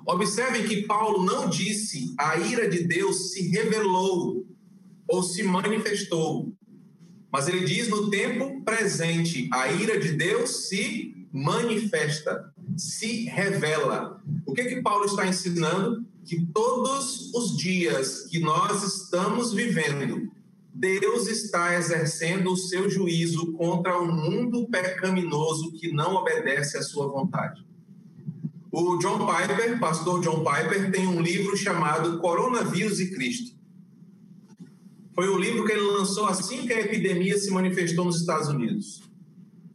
Observem 0.04 0.66
que 0.66 0.82
Paulo 0.82 1.24
não 1.24 1.48
disse 1.48 2.14
a 2.18 2.36
ira 2.36 2.68
de 2.68 2.84
Deus 2.84 3.32
se 3.32 3.48
revelou 3.48 4.46
ou 5.08 5.22
se 5.22 5.42
manifestou, 5.42 6.52
mas 7.30 7.48
ele 7.48 7.64
diz 7.64 7.88
no 7.88 8.10
tempo 8.10 8.62
presente: 8.62 9.48
a 9.52 9.68
ira 9.72 9.98
de 9.98 10.12
Deus 10.12 10.68
se 10.68 11.26
manifesta, 11.32 12.52
se 12.76 13.24
revela. 13.24 14.20
O 14.44 14.52
que 14.52 14.64
que 14.64 14.82
Paulo 14.82 15.04
está 15.04 15.26
ensinando? 15.26 16.04
Que 16.26 16.44
todos 16.52 17.32
os 17.32 17.56
dias 17.56 18.22
que 18.22 18.40
nós 18.40 18.82
estamos 18.82 19.52
vivendo, 19.52 20.28
Deus 20.74 21.28
está 21.28 21.78
exercendo 21.78 22.52
o 22.52 22.56
seu 22.56 22.90
juízo 22.90 23.52
contra 23.52 23.98
um 24.02 24.12
mundo 24.12 24.66
pecaminoso 24.68 25.72
que 25.72 25.92
não 25.92 26.16
obedece 26.16 26.76
à 26.76 26.82
sua 26.82 27.06
vontade. 27.06 27.64
O 28.72 28.98
John 28.98 29.24
Piper, 29.24 29.78
pastor 29.78 30.20
John 30.20 30.44
Piper, 30.44 30.90
tem 30.90 31.06
um 31.06 31.22
livro 31.22 31.56
chamado 31.56 32.18
Coronavírus 32.18 32.98
e 32.98 33.12
Cristo. 33.12 33.56
Foi 35.14 35.28
o 35.28 35.38
livro 35.38 35.64
que 35.64 35.72
ele 35.72 35.80
lançou 35.80 36.26
assim 36.26 36.66
que 36.66 36.72
a 36.72 36.80
epidemia 36.80 37.38
se 37.38 37.50
manifestou 37.52 38.04
nos 38.04 38.20
Estados 38.20 38.48
Unidos. 38.48 39.00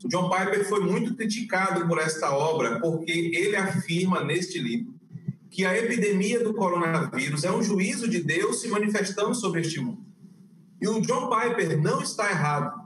O 0.03 0.10
John 0.10 0.29
Piper 0.29 0.67
foi 0.67 0.81
muito 0.81 1.15
criticado 1.15 1.88
por 1.88 1.98
esta 1.98 2.31
obra, 2.31 2.79
porque 2.81 3.12
ele 3.12 3.55
afirma 3.55 4.24
neste 4.24 4.60
livro 4.60 4.90
que 5.51 5.65
a 5.65 5.77
epidemia 5.77 6.41
do 6.41 6.53
coronavírus 6.53 7.43
é 7.43 7.51
um 7.51 7.62
juízo 7.62 8.08
de 8.08 8.24
Deus 8.24 8.62
se 8.62 8.70
manifestando 8.70 9.36
sobre 9.36 9.60
este 9.60 9.81
mundo. 9.81 10.05
E 10.81 10.88
o 10.88 11.01
John 11.01 11.29
Piper 11.29 11.79
não 11.79 12.01
está 12.01 12.31
errado. 12.31 12.79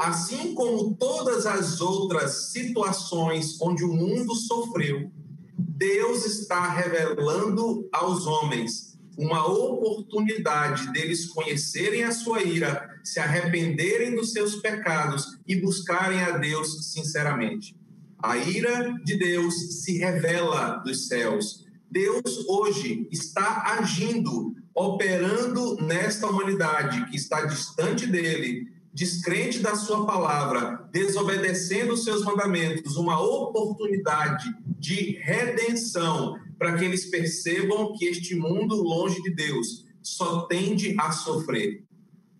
Assim 0.00 0.52
como 0.52 0.96
todas 0.96 1.46
as 1.46 1.80
outras 1.80 2.50
situações 2.50 3.56
onde 3.60 3.84
o 3.84 3.92
mundo 3.92 4.34
sofreu, 4.34 5.12
Deus 5.56 6.26
está 6.26 6.68
revelando 6.70 7.88
aos 7.92 8.26
homens 8.26 8.98
uma 9.16 9.46
oportunidade 9.46 10.90
deles 10.92 11.26
conhecerem 11.26 12.02
a 12.02 12.10
sua 12.10 12.42
ira, 12.42 12.98
se 13.04 13.20
arrependerem 13.20 14.16
dos 14.16 14.32
seus 14.32 14.56
pecados 14.56 15.38
e 15.46 15.54
buscarem 15.54 16.20
a 16.20 16.36
Deus 16.38 16.92
sinceramente. 16.92 17.76
A 18.20 18.36
ira 18.36 18.92
de 19.04 19.16
Deus 19.16 19.82
se 19.82 19.98
revela 19.98 20.76
dos 20.84 21.06
céus 21.06 21.61
Deus 21.92 22.48
hoje 22.48 23.06
está 23.12 23.76
agindo, 23.78 24.56
operando 24.74 25.76
nesta 25.76 26.26
humanidade 26.26 27.04
que 27.10 27.16
está 27.16 27.44
distante 27.44 28.06
dele, 28.06 28.66
descrente 28.94 29.58
da 29.58 29.76
sua 29.76 30.06
palavra, 30.06 30.88
desobedecendo 30.90 31.92
os 31.92 32.02
seus 32.02 32.24
mandamentos, 32.24 32.96
uma 32.96 33.20
oportunidade 33.20 34.50
de 34.78 35.18
redenção 35.20 36.38
para 36.58 36.78
que 36.78 36.84
eles 36.86 37.10
percebam 37.10 37.92
que 37.92 38.06
este 38.06 38.34
mundo 38.36 38.74
longe 38.76 39.20
de 39.22 39.34
Deus 39.34 39.84
só 40.02 40.46
tende 40.46 40.96
a 40.98 41.12
sofrer. 41.12 41.84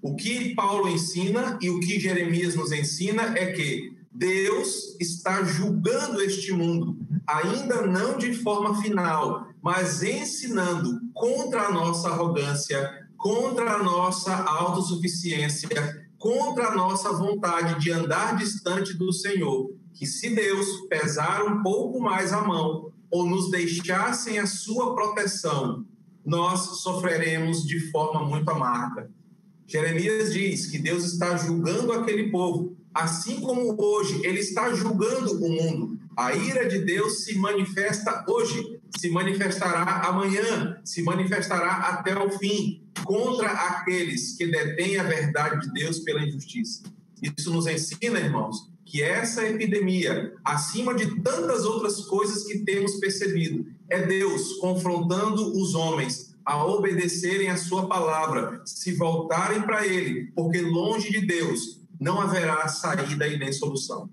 O 0.00 0.16
que 0.16 0.54
Paulo 0.54 0.88
ensina 0.88 1.58
e 1.60 1.68
o 1.68 1.78
que 1.78 2.00
Jeremias 2.00 2.54
nos 2.54 2.72
ensina 2.72 3.36
é 3.36 3.52
que 3.52 3.92
Deus 4.14 4.94
está 5.00 5.42
julgando 5.42 6.20
este 6.20 6.52
mundo, 6.52 6.98
ainda 7.26 7.86
não 7.86 8.18
de 8.18 8.34
forma 8.34 8.80
final, 8.82 9.48
mas 9.62 10.02
ensinando 10.02 11.00
contra 11.14 11.62
a 11.62 11.72
nossa 11.72 12.10
arrogância, 12.10 13.08
contra 13.16 13.74
a 13.74 13.82
nossa 13.82 14.34
autossuficiência, 14.34 16.06
contra 16.18 16.68
a 16.68 16.74
nossa 16.74 17.12
vontade 17.12 17.80
de 17.80 17.90
andar 17.90 18.36
distante 18.36 18.94
do 18.94 19.12
Senhor. 19.12 19.72
Que 19.94 20.06
se 20.06 20.34
Deus 20.34 20.66
pesar 20.88 21.44
um 21.44 21.62
pouco 21.62 21.98
mais 22.00 22.32
a 22.32 22.42
mão 22.42 22.92
ou 23.10 23.26
nos 23.26 23.50
deixassem 23.50 24.38
a 24.38 24.46
sua 24.46 24.94
proteção, 24.94 25.86
nós 26.24 26.80
sofreremos 26.82 27.64
de 27.64 27.90
forma 27.90 28.24
muito 28.24 28.48
amarga. 28.50 29.10
Jeremias 29.66 30.32
diz 30.32 30.66
que 30.66 30.78
Deus 30.78 31.04
está 31.04 31.36
julgando 31.36 31.92
aquele 31.92 32.30
povo 32.30 32.76
Assim 32.94 33.40
como 33.40 33.74
hoje 33.82 34.20
ele 34.24 34.40
está 34.40 34.72
julgando 34.74 35.32
o 35.32 35.40
mundo, 35.40 35.98
a 36.16 36.34
ira 36.34 36.68
de 36.68 36.78
Deus 36.80 37.24
se 37.24 37.38
manifesta 37.38 38.24
hoje, 38.28 38.80
se 38.98 39.08
manifestará 39.08 40.02
amanhã, 40.06 40.78
se 40.84 41.02
manifestará 41.02 41.70
até 41.70 42.16
o 42.18 42.30
fim 42.38 42.82
contra 43.04 43.48
aqueles 43.48 44.36
que 44.36 44.46
detêm 44.46 44.98
a 44.98 45.04
verdade 45.04 45.66
de 45.66 45.72
Deus 45.72 46.00
pela 46.00 46.22
injustiça. 46.22 46.82
Isso 47.22 47.50
nos 47.50 47.66
ensina, 47.66 48.18
irmãos, 48.18 48.70
que 48.84 49.02
essa 49.02 49.46
epidemia, 49.46 50.34
acima 50.44 50.94
de 50.94 51.22
tantas 51.22 51.64
outras 51.64 52.00
coisas 52.04 52.44
que 52.44 52.58
temos 52.58 52.96
percebido, 52.96 53.66
é 53.88 54.04
Deus 54.04 54.54
confrontando 54.54 55.58
os 55.58 55.74
homens 55.74 56.34
a 56.44 56.62
obedecerem 56.66 57.48
a 57.48 57.56
sua 57.56 57.86
palavra, 57.86 58.60
se 58.66 58.92
voltarem 58.92 59.62
para 59.62 59.86
ele, 59.86 60.30
porque 60.34 60.60
longe 60.60 61.10
de 61.10 61.24
Deus 61.24 61.81
não 62.02 62.20
haverá 62.20 62.66
saída 62.66 63.28
e 63.28 63.38
nem 63.38 63.52
solução. 63.52 64.10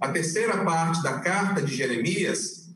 A 0.00 0.08
terceira 0.08 0.64
parte 0.64 1.02
da 1.02 1.20
carta 1.20 1.60
de 1.60 1.76
Jeremias, 1.76 2.70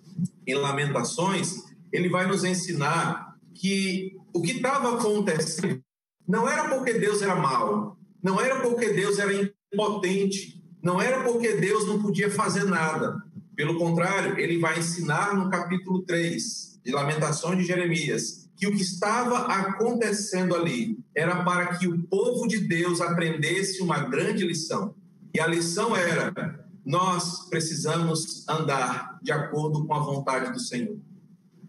em 0.47 0.55
Lamentações, 0.55 1.65
ele 1.91 2.11
vai 2.11 2.27
nos 2.27 2.45
ensinar 2.45 3.37
que 3.55 4.15
o 4.35 4.43
que 4.43 4.53
estava 4.53 4.97
acontecendo 4.97 5.83
não 6.29 6.47
era 6.47 6.69
porque 6.69 6.93
Deus 6.93 7.23
era 7.23 7.35
mau, 7.35 7.97
não 8.23 8.39
era 8.39 8.61
porque 8.61 8.93
Deus 8.93 9.19
era 9.19 9.33
impotente, 9.73 10.63
não 10.83 11.01
era 11.01 11.25
porque 11.25 11.55
Deus 11.55 11.87
não 11.87 12.03
podia 12.03 12.31
fazer 12.31 12.65
nada. 12.65 13.17
Pelo 13.57 13.79
contrário, 13.79 14.39
ele 14.39 14.59
vai 14.59 14.79
ensinar 14.79 15.35
no 15.35 15.49
capítulo 15.49 16.03
3 16.03 16.81
de 16.85 16.93
Lamentações 16.93 17.57
de 17.59 17.65
Jeremias 17.65 18.44
que 18.57 18.67
o 18.67 18.73
que 18.73 18.83
estava 18.83 19.39
acontecendo 19.47 20.55
ali 20.55 20.99
era 21.15 21.43
para 21.45 21.77
que 21.77 21.89
o 21.89 22.03
povo 22.05 22.47
de 22.47 22.59
Deus 22.59 23.01
aprendesse 23.01 23.83
uma 23.83 24.01
grande 24.01 24.47
lição. 24.47 24.95
E 25.35 25.41
a 25.41 25.47
lição 25.47 25.97
era: 25.97 26.67
nós 26.85 27.49
precisamos 27.49 28.47
andar 28.49 29.19
de 29.23 29.33
acordo 29.33 29.87
com 29.87 29.95
a 29.95 30.01
vontade 30.01 30.53
do 30.53 30.61
Senhor. 30.61 30.97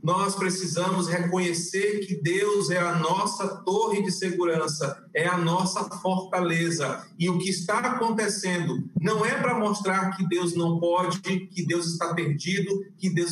Nós 0.04 0.36
precisamos 0.36 1.08
reconhecer 1.08 2.06
que 2.06 2.22
Deus 2.22 2.70
é 2.70 2.78
a 2.78 3.00
nossa 3.00 3.48
torre 3.64 4.04
de 4.04 4.12
segurança, 4.12 5.04
é 5.16 5.26
a 5.26 5.36
nossa 5.36 5.84
fortaleza. 5.98 7.04
E 7.18 7.28
o 7.28 7.40
que 7.40 7.50
está 7.50 7.80
acontecendo 7.80 8.88
não 9.02 9.26
é 9.26 9.34
para 9.34 9.58
mostrar 9.58 10.16
que 10.16 10.28
Deus 10.28 10.56
não 10.56 10.80
pode, 10.80 11.22
que 11.48 11.66
Deus 11.66 11.88
está 11.88 12.14
perdido, 12.14 12.86
que 13.00 13.10
Deus 13.10 13.32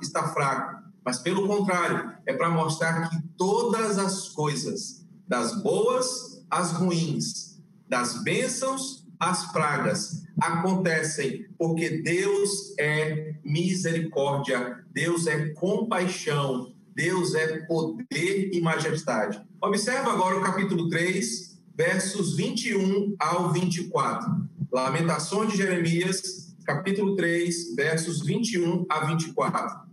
está 0.00 0.28
fraco 0.28 0.85
mas 1.06 1.20
pelo 1.20 1.46
contrário, 1.46 2.12
é 2.26 2.32
para 2.32 2.50
mostrar 2.50 3.08
que 3.08 3.16
todas 3.38 3.96
as 3.96 4.30
coisas, 4.30 5.06
das 5.28 5.62
boas 5.62 6.44
às 6.50 6.72
ruins, 6.72 7.62
das 7.88 8.24
bênçãos 8.24 9.06
às 9.20 9.52
pragas, 9.52 10.24
acontecem 10.40 11.46
porque 11.56 12.02
Deus 12.02 12.74
é 12.76 13.36
misericórdia, 13.44 14.84
Deus 14.92 15.28
é 15.28 15.50
compaixão, 15.50 16.74
Deus 16.92 17.36
é 17.36 17.58
poder 17.66 18.50
e 18.52 18.60
majestade. 18.60 19.40
Observa 19.62 20.10
agora 20.10 20.38
o 20.38 20.42
capítulo 20.42 20.88
3, 20.88 21.56
versos 21.76 22.36
21 22.36 23.14
ao 23.20 23.52
24. 23.52 24.28
Lamentações 24.72 25.52
de 25.52 25.58
Jeremias, 25.58 26.56
capítulo 26.64 27.14
3, 27.14 27.76
versos 27.76 28.24
21 28.26 28.86
a 28.90 29.04
24. 29.06 29.85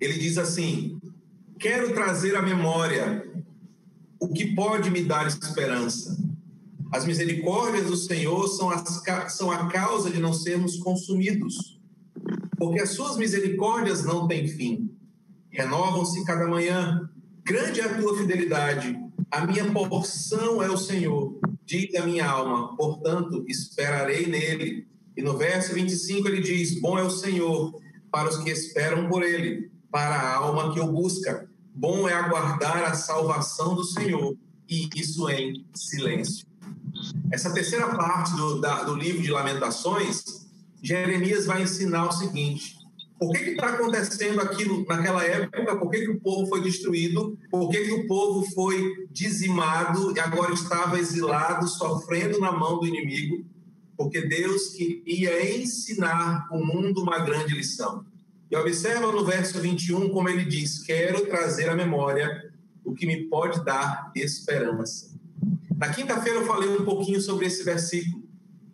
Ele 0.00 0.18
diz 0.18 0.38
assim: 0.38 1.00
Quero 1.58 1.92
trazer 1.92 2.34
à 2.36 2.42
memória 2.42 3.28
o 4.18 4.28
que 4.28 4.54
pode 4.54 4.90
me 4.90 5.02
dar 5.02 5.26
esperança. 5.26 6.16
As 6.92 7.04
misericórdias 7.04 7.86
do 7.86 7.96
Senhor 7.96 8.48
são, 8.48 8.70
as, 8.70 9.02
são 9.34 9.50
a 9.50 9.68
causa 9.68 10.10
de 10.10 10.18
não 10.18 10.32
sermos 10.32 10.76
consumidos, 10.76 11.80
porque 12.56 12.80
as 12.80 12.90
suas 12.90 13.16
misericórdias 13.16 14.04
não 14.04 14.26
têm 14.26 14.48
fim, 14.48 14.90
renovam-se 15.50 16.24
cada 16.24 16.48
manhã. 16.48 17.08
Grande 17.44 17.80
é 17.80 17.84
a 17.84 18.00
tua 18.00 18.16
fidelidade, 18.18 18.98
a 19.30 19.46
minha 19.46 19.64
porção 19.72 20.62
é 20.62 20.68
o 20.68 20.76
Senhor, 20.76 21.38
diz 21.64 21.94
a 21.94 22.04
minha 22.04 22.28
alma, 22.28 22.76
portanto 22.76 23.44
esperarei 23.48 24.26
nele. 24.26 24.88
E 25.16 25.22
no 25.22 25.36
verso 25.36 25.74
25 25.74 26.26
ele 26.26 26.40
diz: 26.40 26.80
Bom 26.80 26.98
é 26.98 27.02
o 27.02 27.10
Senhor 27.10 27.80
para 28.10 28.28
os 28.28 28.38
que 28.38 28.50
esperam 28.50 29.08
por 29.08 29.22
ele, 29.22 29.70
para 29.90 30.14
a 30.14 30.36
alma 30.36 30.72
que 30.72 30.80
o 30.80 30.86
busca. 30.86 31.48
Bom 31.74 32.08
é 32.08 32.14
aguardar 32.14 32.84
a 32.84 32.94
salvação 32.94 33.74
do 33.74 33.84
Senhor, 33.84 34.36
e 34.68 34.88
isso 34.94 35.28
em 35.30 35.64
silêncio. 35.74 36.46
Essa 37.30 37.52
terceira 37.52 37.88
parte 37.96 38.34
do, 38.36 38.60
da, 38.60 38.84
do 38.84 38.94
livro 38.94 39.22
de 39.22 39.30
Lamentações, 39.30 40.46
Jeremias 40.82 41.46
vai 41.46 41.62
ensinar 41.62 42.08
o 42.08 42.12
seguinte: 42.12 42.76
por 43.18 43.32
que 43.32 43.50
está 43.50 43.68
acontecendo 43.70 44.40
aquilo 44.40 44.84
naquela 44.86 45.22
época? 45.24 45.76
Por 45.76 45.90
que, 45.90 46.00
que 46.00 46.10
o 46.10 46.20
povo 46.20 46.46
foi 46.46 46.62
destruído? 46.62 47.38
Por 47.50 47.68
que, 47.68 47.84
que 47.84 47.92
o 47.92 48.06
povo 48.06 48.44
foi 48.54 49.06
dizimado 49.10 50.16
e 50.16 50.20
agora 50.20 50.54
estava 50.54 50.98
exilado, 50.98 51.68
sofrendo 51.68 52.40
na 52.40 52.50
mão 52.50 52.78
do 52.78 52.86
inimigo? 52.86 53.44
Porque 53.96 54.22
Deus 54.22 54.68
queria 54.68 55.54
ensinar 55.54 56.48
o 56.50 56.64
mundo 56.64 57.02
uma 57.02 57.18
grande 57.18 57.54
lição. 57.54 58.04
E 58.50 58.56
observa 58.56 59.12
no 59.12 59.24
verso 59.24 59.60
21 59.60 60.08
como 60.08 60.28
ele 60.28 60.44
diz: 60.44 60.82
Quero 60.82 61.26
trazer 61.26 61.68
à 61.68 61.76
memória 61.76 62.52
o 62.84 62.92
que 62.92 63.06
me 63.06 63.28
pode 63.28 63.64
dar 63.64 64.10
esperança. 64.16 65.10
Na 65.76 65.88
quinta-feira 65.90 66.40
eu 66.40 66.46
falei 66.46 66.68
um 66.68 66.84
pouquinho 66.84 67.20
sobre 67.20 67.46
esse 67.46 67.62
versículo. 67.62 68.28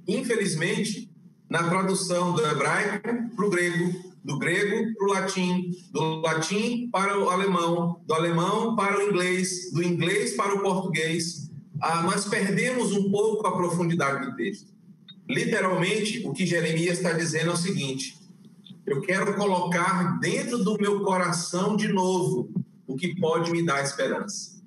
Infelizmente, 0.09 1.11
na 1.49 1.69
tradução 1.69 2.33
do 2.33 2.45
hebraico 2.45 3.37
para 3.37 3.47
o 3.47 3.51
grego, 3.51 4.15
do 4.25 4.39
grego 4.39 4.95
para 4.97 5.07
o 5.07 5.13
latim, 5.13 5.71
do 5.93 6.21
latim 6.21 6.89
para 6.91 7.19
o 7.19 7.29
alemão, 7.29 8.01
do 8.07 8.15
alemão 8.15 8.75
para 8.75 8.99
o 8.99 9.03
inglês, 9.03 9.71
do 9.73 9.83
inglês 9.83 10.35
para 10.35 10.55
o 10.55 10.61
português, 10.61 11.51
ah, 11.81 12.03
nós 12.03 12.25
perdemos 12.25 12.93
um 12.93 13.11
pouco 13.11 13.47
a 13.47 13.57
profundidade 13.57 14.27
do 14.27 14.37
texto. 14.37 14.75
Literalmente, 15.29 16.27
o 16.27 16.33
que 16.33 16.47
Jeremias 16.47 16.99
está 16.99 17.13
dizendo 17.13 17.51
é 17.51 17.55
o 17.55 17.57
seguinte: 17.57 18.17
eu 18.87 19.01
quero 19.01 19.35
colocar 19.35 20.19
dentro 20.21 20.59
do 20.59 20.79
meu 20.79 21.01
coração 21.01 21.77
de 21.77 21.89
novo 21.89 22.49
o 22.87 22.95
que 22.95 23.17
pode 23.17 23.51
me 23.51 23.65
dar 23.65 23.83
esperança. 23.83 24.63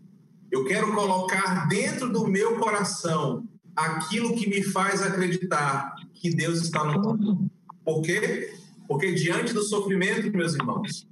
Eu 0.52 0.66
quero 0.66 0.94
colocar 0.94 1.68
dentro 1.68 2.12
do 2.12 2.28
meu 2.28 2.58
coração 2.58 3.48
aquilo 3.76 4.36
que 4.36 4.50
me 4.50 4.62
faz 4.62 5.02
acreditar 5.02 5.96
que 6.14 6.30
Deus 6.30 6.62
está 6.62 6.84
no 6.84 7.00
mundo. 7.02 7.50
Por 7.86 8.02
quê? 8.02 8.54
Porque 8.88 9.14
diante 9.14 9.54
do 9.54 9.64
sofrimento, 9.64 10.36
meus 10.36 10.54
irmãos, 10.54 11.08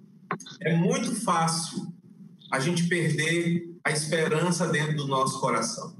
é 0.60 0.76
muito 0.76 1.16
fácil 1.16 1.88
a 2.52 2.60
gente 2.60 2.88
perder 2.88 3.74
a 3.84 3.92
esperança 3.92 4.68
dentro 4.68 4.98
do 4.98 5.08
nosso 5.08 5.40
coração. 5.40 5.96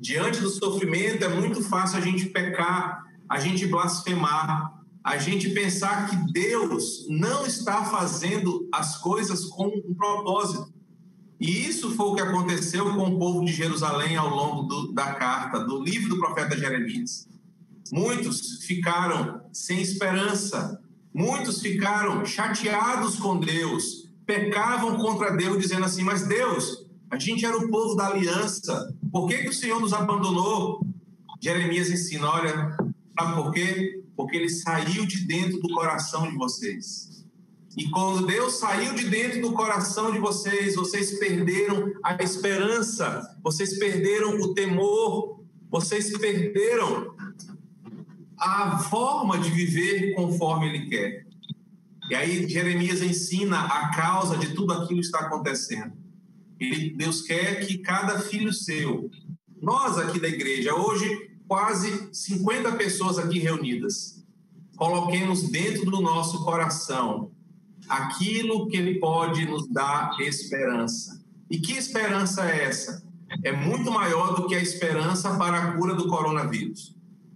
Diante 0.00 0.40
do 0.40 0.48
sofrimento, 0.48 1.24
é 1.24 1.28
muito 1.28 1.62
fácil 1.62 1.98
a 1.98 2.00
gente 2.00 2.26
pecar, 2.26 3.04
a 3.28 3.40
gente 3.40 3.66
blasfemar, 3.66 4.79
a 5.02 5.16
gente 5.16 5.50
pensar 5.50 6.08
que 6.08 6.32
Deus 6.32 7.06
não 7.08 7.46
está 7.46 7.84
fazendo 7.84 8.68
as 8.72 8.98
coisas 8.98 9.46
com 9.46 9.66
um 9.66 9.94
propósito. 9.94 10.72
E 11.40 11.66
isso 11.66 11.90
foi 11.92 12.06
o 12.06 12.14
que 12.14 12.20
aconteceu 12.20 12.94
com 12.94 13.04
o 13.04 13.18
povo 13.18 13.44
de 13.44 13.52
Jerusalém 13.52 14.16
ao 14.16 14.28
longo 14.28 14.62
do, 14.64 14.92
da 14.92 15.14
carta, 15.14 15.64
do 15.64 15.82
livro 15.82 16.10
do 16.10 16.18
profeta 16.18 16.56
Jeremias. 16.56 17.26
Muitos 17.90 18.62
ficaram 18.64 19.40
sem 19.50 19.80
esperança, 19.80 20.80
muitos 21.14 21.62
ficaram 21.62 22.24
chateados 22.26 23.16
com 23.16 23.40
Deus, 23.40 24.10
pecavam 24.26 24.98
contra 24.98 25.34
Deus, 25.34 25.58
dizendo 25.58 25.86
assim: 25.86 26.04
Mas 26.04 26.26
Deus, 26.26 26.86
a 27.10 27.18
gente 27.18 27.44
era 27.44 27.56
o 27.56 27.70
povo 27.70 27.96
da 27.96 28.08
aliança, 28.08 28.94
por 29.10 29.26
que, 29.26 29.38
que 29.38 29.48
o 29.48 29.54
Senhor 29.54 29.80
nos 29.80 29.94
abandonou? 29.94 30.84
Jeremias 31.40 31.90
ensina: 31.90 32.28
Olha, 32.28 32.76
sabe 33.18 33.34
por 33.34 33.50
quê? 33.50 33.99
Porque 34.20 34.36
ele 34.36 34.50
saiu 34.50 35.06
de 35.06 35.26
dentro 35.26 35.58
do 35.60 35.68
coração 35.70 36.30
de 36.30 36.36
vocês. 36.36 37.24
E 37.74 37.88
quando 37.88 38.26
Deus 38.26 38.58
saiu 38.58 38.94
de 38.94 39.08
dentro 39.08 39.40
do 39.40 39.52
coração 39.54 40.12
de 40.12 40.18
vocês, 40.18 40.74
vocês 40.74 41.18
perderam 41.18 41.90
a 42.02 42.14
esperança, 42.22 43.38
vocês 43.42 43.78
perderam 43.78 44.36
o 44.40 44.52
temor, 44.52 45.40
vocês 45.70 46.16
perderam 46.18 47.14
a 48.36 48.78
forma 48.80 49.38
de 49.38 49.50
viver 49.50 50.14
conforme 50.14 50.68
Ele 50.68 50.90
quer. 50.90 51.26
E 52.10 52.14
aí 52.14 52.46
Jeremias 52.46 53.00
ensina 53.00 53.60
a 53.60 53.94
causa 53.94 54.36
de 54.36 54.52
tudo 54.52 54.74
aquilo 54.74 55.00
que 55.00 55.06
está 55.06 55.20
acontecendo. 55.20 55.92
Ele, 56.58 56.90
Deus 56.94 57.22
quer 57.22 57.66
que 57.66 57.78
cada 57.78 58.18
filho 58.18 58.52
seu, 58.52 59.10
nós 59.62 59.96
aqui 59.96 60.20
da 60.20 60.28
igreja, 60.28 60.74
hoje 60.74 61.29
quase 61.50 62.08
50 62.12 62.76
pessoas 62.76 63.18
aqui 63.18 63.40
reunidas, 63.40 64.24
coloquemos 64.76 65.50
dentro 65.50 65.90
do 65.90 66.00
nosso 66.00 66.44
coração 66.44 67.32
aquilo 67.88 68.68
que 68.68 68.76
ele 68.76 69.00
pode 69.00 69.44
nos 69.46 69.66
dar 69.66 70.14
esperança. 70.20 71.20
E 71.50 71.58
que 71.58 71.72
esperança 71.72 72.48
é 72.48 72.66
essa? 72.66 73.02
É 73.42 73.50
muito 73.50 73.90
maior 73.90 74.36
do 74.36 74.46
que 74.46 74.54
a 74.54 74.62
esperança 74.62 75.36
para 75.36 75.58
a 75.58 75.72
cura 75.72 75.96
do 75.96 76.06
coronavírus. 76.06 76.94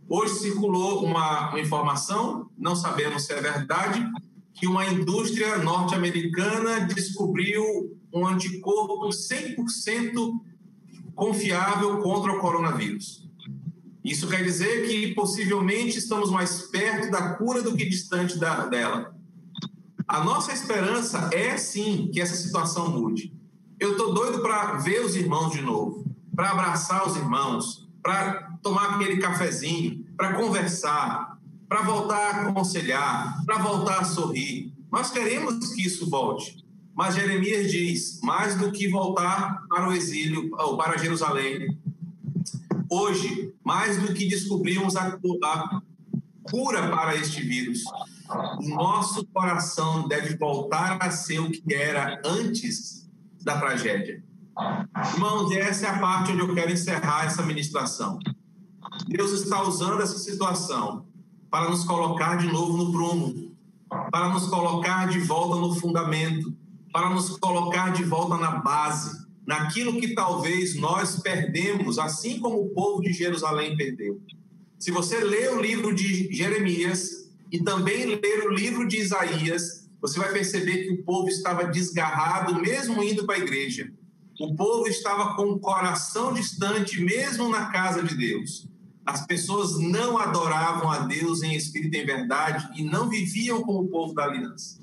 Hoje 0.08 0.34
circulou 0.34 1.04
uma, 1.04 1.50
uma 1.50 1.58
informação, 1.58 2.48
não 2.56 2.76
sabemos 2.76 3.24
se 3.24 3.32
é 3.32 3.40
verdade, 3.40 4.00
que 4.52 4.68
uma 4.68 4.86
indústria 4.86 5.58
norte-americana 5.58 6.86
descobriu 6.86 7.98
um 8.12 8.24
anticorpo 8.28 9.08
100% 9.08 10.38
confiável 11.16 11.98
contra 11.98 12.30
o 12.30 12.38
coronavírus. 12.38 13.23
Isso 14.04 14.28
quer 14.28 14.44
dizer 14.44 14.86
que 14.86 15.14
possivelmente 15.14 15.98
estamos 15.98 16.30
mais 16.30 16.62
perto 16.62 17.10
da 17.10 17.34
cura 17.36 17.62
do 17.62 17.74
que 17.74 17.88
distante 17.88 18.38
da, 18.38 18.66
dela. 18.66 19.16
A 20.06 20.22
nossa 20.22 20.52
esperança 20.52 21.30
é 21.32 21.56
sim 21.56 22.10
que 22.12 22.20
essa 22.20 22.36
situação 22.36 22.90
mude. 22.90 23.32
Eu 23.80 23.92
estou 23.92 24.12
doido 24.12 24.42
para 24.42 24.74
ver 24.74 25.02
os 25.02 25.16
irmãos 25.16 25.52
de 25.52 25.62
novo, 25.62 26.04
para 26.36 26.50
abraçar 26.50 27.08
os 27.08 27.16
irmãos, 27.16 27.88
para 28.02 28.52
tomar 28.62 28.96
aquele 28.96 29.16
cafezinho, 29.16 30.04
para 30.16 30.34
conversar, 30.34 31.38
para 31.66 31.80
voltar 31.80 32.16
a 32.16 32.48
aconselhar, 32.48 33.42
para 33.46 33.56
voltar 33.56 34.00
a 34.00 34.04
sorrir. 34.04 34.70
Nós 34.92 35.10
queremos 35.10 35.72
que 35.72 35.86
isso 35.86 36.10
volte. 36.10 36.62
Mas 36.94 37.14
Jeremias 37.14 37.70
diz: 37.70 38.20
mais 38.22 38.54
do 38.54 38.70
que 38.70 38.86
voltar 38.88 39.64
para 39.68 39.88
o 39.88 39.92
exílio 39.92 40.50
ou 40.58 40.76
para 40.76 40.98
Jerusalém, 40.98 41.76
hoje, 42.90 43.52
mais 43.64 44.00
do 44.00 44.12
que 44.12 44.28
descobrirmos 44.28 44.96
a, 44.96 45.18
a 45.44 45.82
cura 46.42 46.88
para 46.90 47.14
este 47.16 47.42
vírus, 47.42 47.80
o 48.60 48.68
nosso 48.68 49.26
coração 49.26 50.08
deve 50.08 50.36
voltar 50.36 50.98
a 51.00 51.10
ser 51.10 51.40
o 51.40 51.50
que 51.50 51.74
era 51.74 52.20
antes 52.24 53.08
da 53.42 53.58
tragédia. 53.58 54.22
Irmãos, 55.14 55.50
essa 55.52 55.86
é 55.86 55.90
a 55.90 55.98
parte 55.98 56.32
onde 56.32 56.40
eu 56.40 56.54
quero 56.54 56.72
encerrar 56.72 57.26
essa 57.26 57.42
ministração. 57.42 58.18
Deus 59.08 59.32
está 59.32 59.62
usando 59.62 60.00
essa 60.00 60.18
situação 60.18 61.06
para 61.50 61.68
nos 61.68 61.84
colocar 61.84 62.36
de 62.36 62.46
novo 62.46 62.76
no 62.76 62.92
prumo, 62.92 63.54
para 64.10 64.28
nos 64.28 64.46
colocar 64.46 65.08
de 65.08 65.18
volta 65.20 65.60
no 65.60 65.74
fundamento, 65.74 66.54
para 66.92 67.10
nos 67.10 67.36
colocar 67.38 67.92
de 67.92 68.04
volta 68.04 68.36
na 68.36 68.58
base, 68.58 69.23
naquilo 69.46 70.00
que 70.00 70.14
talvez 70.14 70.74
nós 70.74 71.20
perdemos, 71.20 71.98
assim 71.98 72.38
como 72.40 72.60
o 72.60 72.70
povo 72.70 73.02
de 73.02 73.12
Jerusalém 73.12 73.76
perdeu. 73.76 74.20
Se 74.78 74.90
você 74.90 75.20
lê 75.20 75.48
o 75.48 75.60
livro 75.60 75.94
de 75.94 76.32
Jeremias, 76.32 77.24
e 77.54 77.62
também 77.62 78.04
ler 78.04 78.48
o 78.48 78.52
livro 78.52 78.84
de 78.84 78.96
Isaías, 78.98 79.88
você 80.00 80.18
vai 80.18 80.32
perceber 80.32 80.84
que 80.84 80.92
o 80.92 81.04
povo 81.04 81.28
estava 81.28 81.68
desgarrado, 81.68 82.60
mesmo 82.60 83.00
indo 83.00 83.24
para 83.24 83.36
a 83.36 83.38
igreja. 83.38 83.92
O 84.40 84.56
povo 84.56 84.88
estava 84.88 85.36
com 85.36 85.44
o 85.44 85.60
coração 85.60 86.34
distante, 86.34 87.00
mesmo 87.00 87.48
na 87.48 87.66
casa 87.66 88.02
de 88.02 88.16
Deus. 88.16 88.66
As 89.06 89.24
pessoas 89.24 89.78
não 89.78 90.18
adoravam 90.18 90.90
a 90.90 91.06
Deus 91.06 91.44
em 91.44 91.54
espírito 91.54 91.96
e 91.96 92.00
em 92.00 92.06
verdade 92.06 92.68
e 92.76 92.82
não 92.82 93.08
viviam 93.08 93.62
como 93.62 93.82
o 93.82 93.88
povo 93.88 94.12
da 94.14 94.24
aliança. 94.24 94.80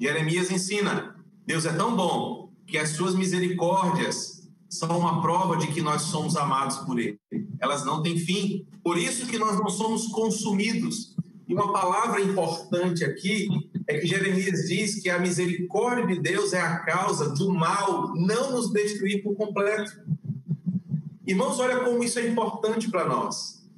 Jeremias 0.00 0.52
ensina: 0.52 1.16
Deus 1.44 1.66
é 1.66 1.72
tão 1.72 1.96
bom 1.96 2.41
que 2.72 2.78
as 2.78 2.88
suas 2.88 3.14
misericórdias 3.14 4.48
são 4.66 4.98
uma 4.98 5.20
prova 5.20 5.58
de 5.58 5.66
que 5.66 5.82
nós 5.82 6.02
somos 6.04 6.38
amados 6.38 6.78
por 6.78 6.98
Ele. 6.98 7.20
Elas 7.60 7.84
não 7.84 8.02
têm 8.02 8.16
fim. 8.16 8.66
Por 8.82 8.96
isso 8.96 9.26
que 9.26 9.38
nós 9.38 9.58
não 9.58 9.68
somos 9.68 10.06
consumidos. 10.06 11.14
E 11.46 11.52
uma 11.52 11.70
palavra 11.70 12.22
importante 12.22 13.04
aqui 13.04 13.46
é 13.86 13.98
que 13.98 14.06
Jeremias 14.06 14.66
diz 14.66 15.02
que 15.02 15.10
a 15.10 15.18
misericórdia 15.18 16.06
de 16.06 16.22
Deus 16.22 16.54
é 16.54 16.62
a 16.62 16.78
causa 16.78 17.34
do 17.34 17.52
mal 17.52 18.14
não 18.14 18.52
nos 18.52 18.72
destruir 18.72 19.22
por 19.22 19.36
completo. 19.36 19.92
Irmãos, 21.26 21.60
olha 21.60 21.80
como 21.80 22.02
isso 22.02 22.18
é 22.18 22.26
importante 22.26 22.90
para 22.90 23.06
nós. 23.06 23.68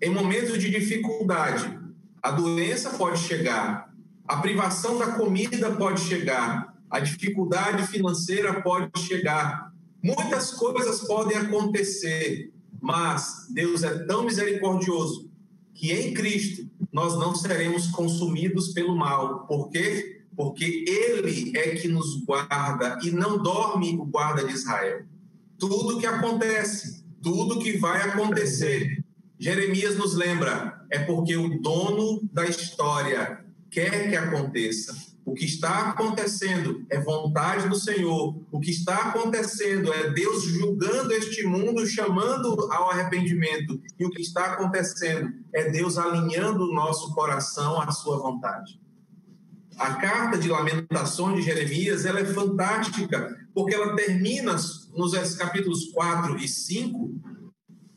Em 0.00 0.10
momentos 0.10 0.60
de 0.60 0.70
dificuldade, 0.70 1.76
a 2.22 2.30
doença 2.30 2.90
pode 2.90 3.18
chegar, 3.18 3.92
a 4.28 4.36
privação 4.36 4.96
da 4.96 5.08
comida 5.08 5.72
pode 5.72 6.02
chegar, 6.02 6.73
a 6.94 7.00
dificuldade 7.00 7.88
financeira 7.88 8.62
pode 8.62 8.88
chegar, 9.00 9.72
muitas 10.00 10.52
coisas 10.52 11.00
podem 11.00 11.36
acontecer, 11.36 12.52
mas 12.80 13.48
Deus 13.50 13.82
é 13.82 13.98
tão 14.04 14.24
misericordioso 14.24 15.28
que 15.74 15.90
em 15.90 16.14
Cristo 16.14 16.70
nós 16.92 17.18
não 17.18 17.34
seremos 17.34 17.88
consumidos 17.88 18.68
pelo 18.68 18.96
mal. 18.96 19.44
Por 19.48 19.70
quê? 19.70 20.22
Porque 20.36 20.84
Ele 20.86 21.58
é 21.58 21.74
que 21.74 21.88
nos 21.88 22.24
guarda 22.24 23.00
e 23.02 23.10
não 23.10 23.42
dorme 23.42 23.96
o 23.96 24.04
guarda 24.04 24.44
de 24.44 24.52
Israel. 24.52 25.04
Tudo 25.58 25.98
que 25.98 26.06
acontece, 26.06 27.04
tudo 27.20 27.58
que 27.58 27.76
vai 27.76 28.02
acontecer, 28.02 29.02
Jeremias 29.36 29.98
nos 29.98 30.14
lembra, 30.14 30.86
é 30.88 31.00
porque 31.00 31.36
o 31.36 31.60
dono 31.60 32.20
da 32.32 32.46
história 32.46 33.44
quer 33.68 34.08
que 34.08 34.14
aconteça. 34.14 35.13
O 35.24 35.32
que 35.32 35.46
está 35.46 35.90
acontecendo 35.90 36.84
é 36.90 37.00
vontade 37.00 37.68
do 37.68 37.76
Senhor. 37.76 38.36
O 38.52 38.60
que 38.60 38.70
está 38.70 39.08
acontecendo 39.08 39.92
é 39.92 40.10
Deus 40.10 40.44
julgando 40.44 41.12
este 41.12 41.46
mundo, 41.46 41.86
chamando 41.86 42.70
ao 42.70 42.90
arrependimento. 42.90 43.80
E 43.98 44.04
o 44.04 44.10
que 44.10 44.20
está 44.20 44.52
acontecendo 44.52 45.32
é 45.52 45.70
Deus 45.70 45.96
alinhando 45.96 46.64
o 46.64 46.74
nosso 46.74 47.14
coração 47.14 47.80
à 47.80 47.90
sua 47.90 48.18
vontade. 48.18 48.78
A 49.78 49.94
carta 49.94 50.38
de 50.38 50.48
lamentações 50.48 51.36
de 51.36 51.42
Jeremias 51.42 52.04
ela 52.04 52.20
é 52.20 52.24
fantástica, 52.26 53.34
porque 53.54 53.74
ela 53.74 53.96
termina 53.96 54.54
nos 54.94 55.34
capítulos 55.36 55.90
4 55.92 56.36
e 56.38 56.46
5 56.46 57.14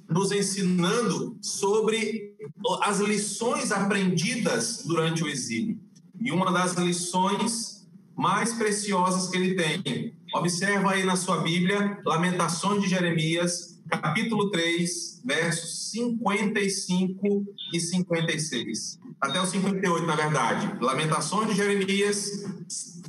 nos 0.09 0.31
ensinando 0.31 1.37
sobre 1.41 2.33
as 2.81 2.99
lições 2.99 3.71
aprendidas 3.71 4.83
durante 4.85 5.23
o 5.23 5.27
exílio. 5.27 5.86
E 6.19 6.31
uma 6.31 6.51
das 6.51 6.73
lições 6.73 7.77
mais 8.15 8.53
preciosas 8.53 9.29
que 9.29 9.37
ele 9.37 9.55
tem. 9.55 10.13
Observa 10.33 10.91
aí 10.91 11.03
na 11.03 11.15
sua 11.15 11.41
Bíblia, 11.41 11.99
Lamentações 12.03 12.81
de 12.81 12.89
Jeremias, 12.89 13.79
capítulo 13.87 14.49
3, 14.49 15.21
versos 15.23 15.91
55 15.91 17.45
e 17.73 17.79
56. 17.79 18.99
Até 19.21 19.39
o 19.39 19.45
58, 19.45 20.05
na 20.05 20.15
verdade. 20.15 20.77
Lamentações 20.81 21.49
de 21.49 21.55
Jeremias, 21.55 22.45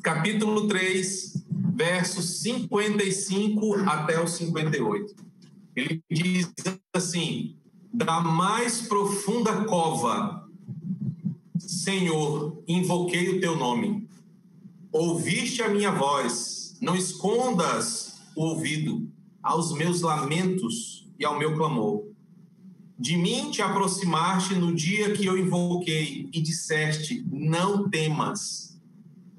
capítulo 0.03 0.69
3, 0.69 1.45
versos 1.75 2.41
55 2.41 3.77
até 3.89 4.21
o 4.21 4.27
58. 4.27 5.15
Ele 5.75 6.03
diz 6.11 6.53
assim: 6.93 7.57
Da 7.93 8.21
mais 8.21 8.83
profunda 8.83 9.65
cova 9.65 10.48
Senhor, 11.69 12.63
invoquei 12.67 13.29
o 13.29 13.41
teu 13.41 13.55
nome. 13.55 14.09
Ouviste 14.91 15.63
a 15.63 15.69
minha 15.69 15.91
voz, 15.91 16.79
não 16.81 16.97
escondas 16.97 18.23
o 18.35 18.43
ouvido 18.43 19.07
aos 19.43 19.75
meus 19.75 20.01
lamentos 20.01 21.07
e 21.19 21.27
ao 21.27 21.39
meu 21.39 21.55
clamor. 21.55 22.07
De 22.99 23.19
mim 23.19 23.51
te 23.51 23.61
aproximaste 23.61 24.55
no 24.55 24.75
dia 24.75 25.13
que 25.13 25.27
eu 25.27 25.37
invoquei 25.37 26.31
e 26.33 26.41
disseste: 26.41 27.23
Não 27.31 27.87
temas. 27.91 28.81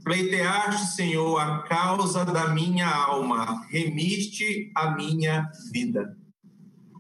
Pleiteaste, 0.04 0.96
Senhor, 0.96 1.36
a 1.39 1.63
causa 1.63 2.24
da 2.24 2.50
minha 2.50 2.88
alma, 2.88 3.65
remiste 3.72 4.72
a 4.76 4.92
minha 4.92 5.50
vida. 5.72 6.15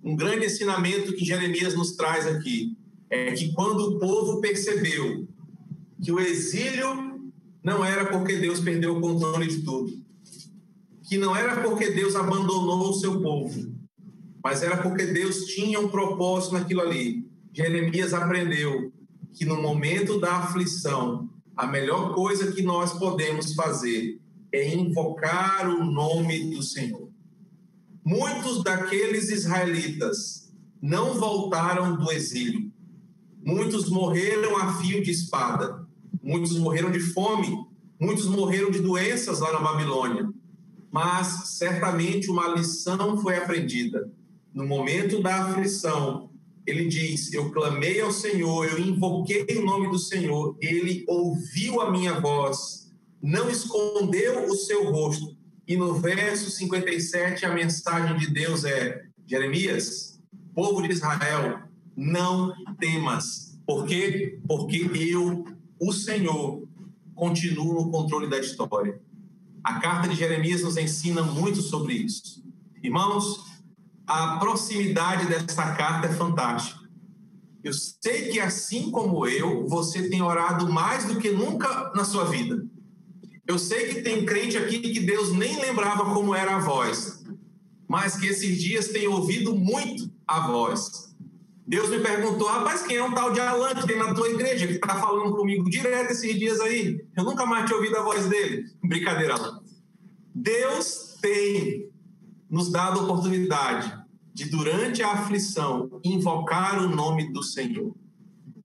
Um 0.03 0.15
grande 0.15 0.47
ensinamento 0.47 1.13
que 1.13 1.23
Jeremias 1.23 1.75
nos 1.75 1.91
traz 1.91 2.25
aqui 2.25 2.78
é 3.09 3.31
que 3.31 3.51
quando 3.53 3.79
o 3.81 3.99
povo 3.99 4.39
percebeu 4.39 5.27
que 6.01 6.11
o 6.11 6.19
exílio 6.19 7.19
não 7.63 7.83
era 7.83 8.05
porque 8.05 8.37
Deus 8.37 8.59
perdeu 8.59 8.97
o 8.97 9.01
controle 9.01 9.47
de 9.47 9.61
tudo, 9.63 9.91
que 11.03 11.17
não 11.17 11.35
era 11.35 11.61
porque 11.61 11.89
Deus 11.89 12.15
abandonou 12.15 12.89
o 12.89 12.93
seu 12.93 13.19
povo, 13.21 13.73
mas 14.43 14.63
era 14.63 14.77
porque 14.77 15.07
Deus 15.07 15.45
tinha 15.45 15.79
um 15.79 15.89
propósito 15.89 16.53
naquilo 16.53 16.81
ali. 16.81 17.27
Jeremias 17.51 18.13
aprendeu 18.13 18.93
que 19.33 19.43
no 19.43 19.61
momento 19.61 20.19
da 20.19 20.37
aflição, 20.37 21.29
a 21.57 21.67
melhor 21.67 22.13
coisa 22.13 22.51
que 22.51 22.61
nós 22.61 22.93
podemos 22.93 23.53
fazer 23.53 24.19
é 24.51 24.73
invocar 24.73 25.69
o 25.69 25.83
nome 25.83 26.51
do 26.51 26.63
Senhor. 26.63 27.09
Muitos 28.05 28.63
daqueles 28.63 29.29
israelitas 29.29 30.51
não 30.81 31.15
voltaram 31.15 31.97
do 31.97 32.11
exílio, 32.11 32.68
Muitos 33.49 33.89
morreram 33.89 34.57
a 34.57 34.73
fio 34.73 35.01
de 35.01 35.09
espada, 35.09 35.83
muitos 36.21 36.55
morreram 36.55 36.91
de 36.91 36.99
fome, 36.99 37.65
muitos 37.99 38.27
morreram 38.27 38.69
de 38.69 38.79
doenças 38.79 39.39
lá 39.39 39.51
na 39.51 39.59
Babilônia. 39.59 40.29
Mas 40.91 41.55
certamente 41.57 42.29
uma 42.29 42.47
lição 42.49 43.19
foi 43.19 43.37
aprendida. 43.37 44.07
No 44.53 44.67
momento 44.67 45.19
da 45.23 45.45
aflição, 45.45 46.29
ele 46.63 46.87
diz: 46.87 47.33
Eu 47.33 47.49
clamei 47.49 47.99
ao 47.99 48.11
Senhor, 48.11 48.65
eu 48.65 48.77
invoquei 48.77 49.47
o 49.57 49.65
nome 49.65 49.89
do 49.89 49.97
Senhor, 49.97 50.55
ele 50.61 51.03
ouviu 51.07 51.81
a 51.81 51.89
minha 51.89 52.19
voz, 52.19 52.93
não 53.19 53.49
escondeu 53.49 54.45
o 54.45 54.55
seu 54.55 54.91
rosto. 54.91 55.35
E 55.67 55.75
no 55.75 55.95
verso 55.95 56.51
57, 56.51 57.47
a 57.47 57.53
mensagem 57.55 58.15
de 58.15 58.31
Deus 58.31 58.63
é: 58.63 59.05
Jeremias, 59.25 60.21
povo 60.53 60.83
de 60.83 60.93
Israel, 60.93 61.68
não 61.99 62.53
temas. 62.79 63.59
Por 63.67 63.85
quê? 63.85 64.39
Porque 64.47 64.89
eu, 64.93 65.45
o 65.79 65.91
Senhor, 65.91 66.63
continuo 67.13 67.73
no 67.73 67.91
controle 67.91 68.29
da 68.29 68.39
história. 68.39 68.99
A 69.61 69.79
carta 69.79 70.07
de 70.07 70.15
Jeremias 70.15 70.63
nos 70.63 70.77
ensina 70.77 71.21
muito 71.21 71.61
sobre 71.61 71.93
isso. 71.93 72.41
Irmãos, 72.81 73.43
a 74.07 74.37
proximidade 74.37 75.27
dessa 75.27 75.75
carta 75.75 76.07
é 76.07 76.13
fantástica. 76.13 76.79
Eu 77.61 77.73
sei 77.73 78.29
que, 78.29 78.39
assim 78.39 78.89
como 78.89 79.27
eu, 79.27 79.67
você 79.67 80.09
tem 80.09 80.21
orado 80.21 80.71
mais 80.71 81.03
do 81.05 81.19
que 81.19 81.29
nunca 81.29 81.91
na 81.93 82.05
sua 82.05 82.23
vida. 82.23 82.65
Eu 83.45 83.59
sei 83.59 83.89
que 83.89 84.01
tem 84.01 84.25
crente 84.25 84.57
aqui 84.57 84.79
que 84.79 85.01
Deus 85.01 85.33
nem 85.33 85.59
lembrava 85.59 86.13
como 86.13 86.33
era 86.33 86.55
a 86.55 86.59
voz, 86.59 87.25
mas 87.85 88.15
que 88.15 88.27
esses 88.27 88.57
dias 88.57 88.87
tem 88.87 89.07
ouvido 89.07 89.53
muito 89.53 90.09
a 90.25 90.47
voz. 90.47 91.08
Deus 91.69 91.87
me 91.91 91.99
perguntou, 91.99 92.47
rapaz, 92.47 92.81
quem 92.81 92.97
é 92.97 93.03
um 93.03 93.13
tal 93.13 93.31
de 93.31 93.39
Alan 93.39 93.75
que 93.75 93.85
tem 93.85 93.95
na 93.95 94.11
tua 94.11 94.27
igreja, 94.27 94.65
que 94.65 94.73
está 94.73 94.95
falando 94.95 95.35
comigo 95.35 95.69
direto 95.69 96.09
esses 96.09 96.39
dias 96.39 96.59
aí? 96.61 96.99
Eu 97.15 97.23
nunca 97.23 97.45
mais 97.45 97.65
tinha 97.67 97.77
ouvido 97.77 97.95
a 97.95 98.01
voz 98.01 98.25
dele. 98.25 98.65
Brincadeira, 98.83 99.35
Alan. 99.35 99.61
Deus 100.33 101.15
tem 101.21 101.87
nos 102.49 102.71
dado 102.71 102.99
a 102.99 103.03
oportunidade 103.03 103.95
de, 104.33 104.45
durante 104.45 105.03
a 105.03 105.11
aflição, 105.11 106.01
invocar 106.03 106.83
o 106.83 106.89
nome 106.89 107.31
do 107.31 107.43
Senhor. 107.43 107.95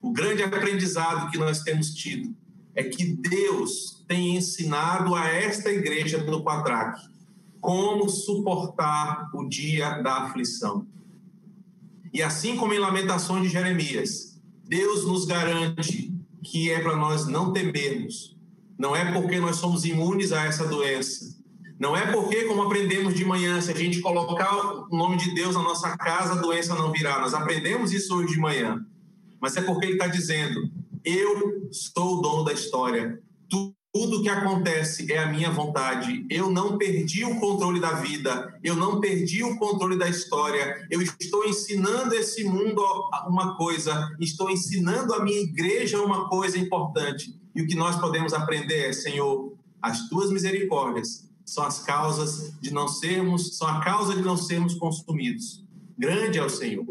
O 0.00 0.10
grande 0.10 0.42
aprendizado 0.42 1.30
que 1.30 1.36
nós 1.36 1.60
temos 1.60 1.90
tido 1.90 2.34
é 2.74 2.84
que 2.84 3.04
Deus 3.04 4.02
tem 4.08 4.38
ensinado 4.38 5.14
a 5.14 5.26
esta 5.28 5.70
igreja 5.70 6.24
do 6.24 6.42
Quatraque 6.42 7.02
como 7.60 8.08
suportar 8.08 9.28
o 9.34 9.46
dia 9.46 10.00
da 10.02 10.22
aflição. 10.22 10.86
E 12.14 12.22
assim 12.22 12.54
como 12.56 12.72
em 12.72 12.78
Lamentações 12.78 13.42
de 13.42 13.48
Jeremias, 13.48 14.40
Deus 14.64 15.04
nos 15.04 15.24
garante 15.24 16.14
que 16.44 16.70
é 16.70 16.78
para 16.78 16.94
nós 16.94 17.26
não 17.26 17.52
temermos. 17.52 18.36
Não 18.78 18.94
é 18.94 19.12
porque 19.12 19.40
nós 19.40 19.56
somos 19.56 19.84
imunes 19.84 20.30
a 20.30 20.44
essa 20.44 20.64
doença. 20.64 21.34
Não 21.76 21.96
é 21.96 22.12
porque, 22.12 22.44
como 22.44 22.62
aprendemos 22.62 23.14
de 23.14 23.24
manhã, 23.24 23.60
se 23.60 23.72
a 23.72 23.74
gente 23.74 24.00
colocar 24.00 24.54
o 24.88 24.96
nome 24.96 25.16
de 25.16 25.34
Deus 25.34 25.56
na 25.56 25.62
nossa 25.62 25.96
casa, 25.96 26.34
a 26.34 26.40
doença 26.40 26.76
não 26.76 26.92
virá. 26.92 27.18
Nós 27.18 27.34
aprendemos 27.34 27.92
isso 27.92 28.16
hoje 28.16 28.34
de 28.34 28.40
manhã. 28.40 28.86
Mas 29.40 29.56
é 29.56 29.62
porque 29.62 29.86
Ele 29.86 29.94
está 29.94 30.06
dizendo: 30.06 30.70
Eu 31.04 31.68
sou 31.72 32.18
o 32.18 32.22
dono 32.22 32.44
da 32.44 32.52
história. 32.52 33.20
Tudo 33.94 34.20
que 34.20 34.28
acontece 34.28 35.10
é 35.12 35.18
a 35.18 35.30
minha 35.30 35.52
vontade. 35.52 36.26
Eu 36.28 36.50
não 36.50 36.76
perdi 36.76 37.24
o 37.24 37.38
controle 37.38 37.80
da 37.80 37.92
vida, 37.92 38.58
eu 38.60 38.74
não 38.74 39.00
perdi 39.00 39.44
o 39.44 39.56
controle 39.56 39.96
da 39.96 40.08
história. 40.08 40.84
Eu 40.90 41.00
estou 41.00 41.44
ensinando 41.44 42.12
esse 42.12 42.42
mundo 42.42 42.82
uma 43.28 43.56
coisa, 43.56 44.12
estou 44.18 44.50
ensinando 44.50 45.14
a 45.14 45.22
minha 45.22 45.40
igreja 45.40 46.02
uma 46.02 46.28
coisa 46.28 46.58
importante. 46.58 47.38
E 47.54 47.62
o 47.62 47.68
que 47.68 47.76
nós 47.76 47.94
podemos 48.00 48.34
aprender 48.34 48.88
é, 48.88 48.92
Senhor, 48.92 49.56
as 49.80 50.08
tuas 50.08 50.32
misericórdias 50.32 51.30
são 51.44 51.64
as 51.64 51.78
causas 51.78 52.52
de 52.60 52.74
não 52.74 52.88
sermos, 52.88 53.56
são 53.56 53.68
a 53.68 53.80
causa 53.80 54.16
de 54.16 54.22
não 54.22 54.36
sermos 54.36 54.74
consumidos. 54.74 55.64
Grande 55.96 56.36
é 56.36 56.44
o 56.44 56.50
Senhor. 56.50 56.84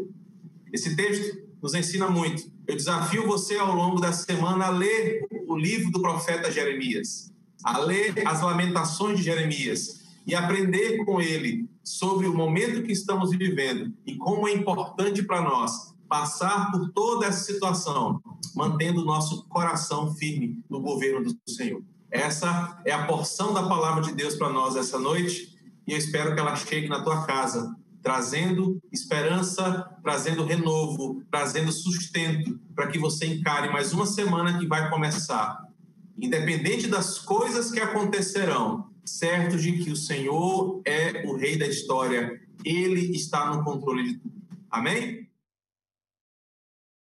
Esse 0.72 0.96
texto 0.96 1.36
nos 1.62 1.74
ensina 1.74 2.08
muito. 2.08 2.50
Eu 2.66 2.76
desafio 2.76 3.26
você 3.26 3.56
ao 3.56 3.74
longo 3.74 4.00
da 4.00 4.12
semana 4.12 4.66
a 4.66 4.70
ler 4.70 5.26
o 5.46 5.56
livro 5.56 5.90
do 5.90 6.00
profeta 6.00 6.50
Jeremias, 6.50 7.32
a 7.62 7.78
ler 7.78 8.14
as 8.26 8.42
lamentações 8.42 9.18
de 9.18 9.24
Jeremias 9.24 10.04
e 10.26 10.34
aprender 10.34 11.04
com 11.04 11.20
ele 11.20 11.68
sobre 11.82 12.26
o 12.26 12.34
momento 12.34 12.82
que 12.82 12.92
estamos 12.92 13.30
vivendo 13.30 13.92
e 14.06 14.16
como 14.16 14.48
é 14.48 14.52
importante 14.52 15.22
para 15.22 15.42
nós 15.42 15.94
passar 16.08 16.70
por 16.70 16.90
toda 16.90 17.26
essa 17.26 17.44
situação, 17.44 18.20
mantendo 18.54 19.02
o 19.02 19.04
nosso 19.04 19.44
coração 19.48 20.14
firme 20.14 20.62
no 20.68 20.80
governo 20.80 21.22
do 21.24 21.50
Senhor. 21.50 21.82
Essa 22.10 22.80
é 22.84 22.92
a 22.92 23.06
porção 23.06 23.52
da 23.52 23.64
palavra 23.64 24.02
de 24.02 24.12
Deus 24.12 24.36
para 24.36 24.50
nós 24.50 24.76
essa 24.76 24.98
noite 24.98 25.54
e 25.86 25.92
eu 25.92 25.98
espero 25.98 26.34
que 26.34 26.40
ela 26.40 26.56
chegue 26.56 26.88
na 26.88 27.02
tua 27.02 27.26
casa 27.26 27.74
trazendo 28.04 28.78
esperança, 28.92 29.90
trazendo 30.02 30.44
renovo, 30.44 31.22
trazendo 31.30 31.72
sustento 31.72 32.60
para 32.74 32.88
que 32.88 32.98
você 32.98 33.24
encare 33.26 33.72
mais 33.72 33.94
uma 33.94 34.04
semana 34.04 34.58
que 34.58 34.66
vai 34.66 34.90
começar. 34.90 35.66
Independente 36.20 36.86
das 36.86 37.18
coisas 37.18 37.70
que 37.72 37.80
acontecerão, 37.80 38.90
certo 39.06 39.56
de 39.56 39.82
que 39.82 39.90
o 39.90 39.96
Senhor 39.96 40.82
é 40.84 41.24
o 41.26 41.34
rei 41.34 41.58
da 41.58 41.66
história, 41.66 42.40
ele 42.62 43.16
está 43.16 43.50
no 43.50 43.64
controle 43.64 44.04
de 44.04 44.18
tudo. 44.18 44.34
Amém? 44.70 45.26